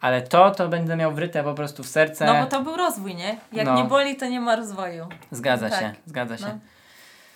ale 0.00 0.22
to, 0.22 0.50
to 0.50 0.68
będę 0.68 0.96
miał 0.96 1.12
wryte 1.14 1.44
po 1.44 1.54
prostu 1.54 1.82
w 1.82 1.86
serce. 1.88 2.26
no 2.26 2.34
bo 2.34 2.46
to 2.46 2.62
był 2.62 2.76
rozwój, 2.76 3.14
nie? 3.14 3.36
Jak 3.52 3.66
No. 3.66 3.74
nie 3.76 3.84
boli, 3.84 4.16
to 4.16 4.26
nie 4.26 4.40
ma 4.40 4.56
rozwoju. 4.56 5.06
Zgadza 5.30 5.70
Tak. 5.70 5.80
się, 5.80 5.92
zgadza 6.06 6.36
się. 6.38 6.44
No. 6.46 6.58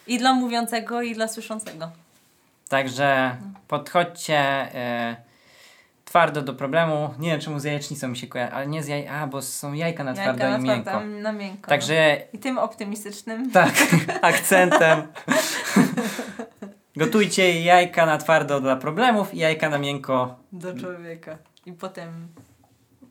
I 0.06 0.18
dla 0.18 0.32
mówiącego, 0.32 1.02
i 1.02 1.14
dla 1.14 1.28
słyszącego. 1.28 1.90
Także 2.68 3.36
podchodźcie 3.68 4.38
e, 4.38 5.16
twardo 6.04 6.42
do 6.42 6.54
problemu. 6.54 7.14
Nie 7.18 7.30
wiem, 7.30 7.40
czemu 7.40 7.58
z 7.58 7.64
jajecznicą 7.64 8.08
mi 8.08 8.16
się 8.16 8.26
kojarzy, 8.26 8.52
ale 8.52 8.66
nie 8.66 8.82
z 8.82 8.88
jaj... 8.88 9.08
A, 9.08 9.26
bo 9.26 9.42
są 9.42 9.72
jajka 9.72 10.04
na 10.04 10.12
twardo 10.14 10.44
Jajka 10.44 10.58
i 10.58 10.62
na 10.62 10.74
miękko. 10.74 10.90
twardo, 10.90 11.08
na 11.20 11.32
miękko. 11.32 11.68
Także 11.68 12.22
I 12.32 12.38
tym 12.38 12.58
optymistycznym. 12.58 13.50
tak, 13.50 13.74
akcentem. 14.22 15.02
Gotujcie 16.96 17.60
jajka 17.62 18.06
na 18.06 18.18
twardo 18.18 18.60
dla 18.60 18.76
problemów 18.76 19.34
i 19.34 19.38
jajka 19.38 19.68
na 19.68 19.78
miękko. 19.78 20.36
Do 20.52 20.78
człowieka. 20.78 21.38
I 21.66 21.72
potem. 21.72 22.28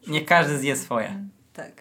Niech 0.08 0.26
każdy 0.26 0.58
zje 0.58 0.76
swoje. 0.76 1.24
Tak. 1.54 1.72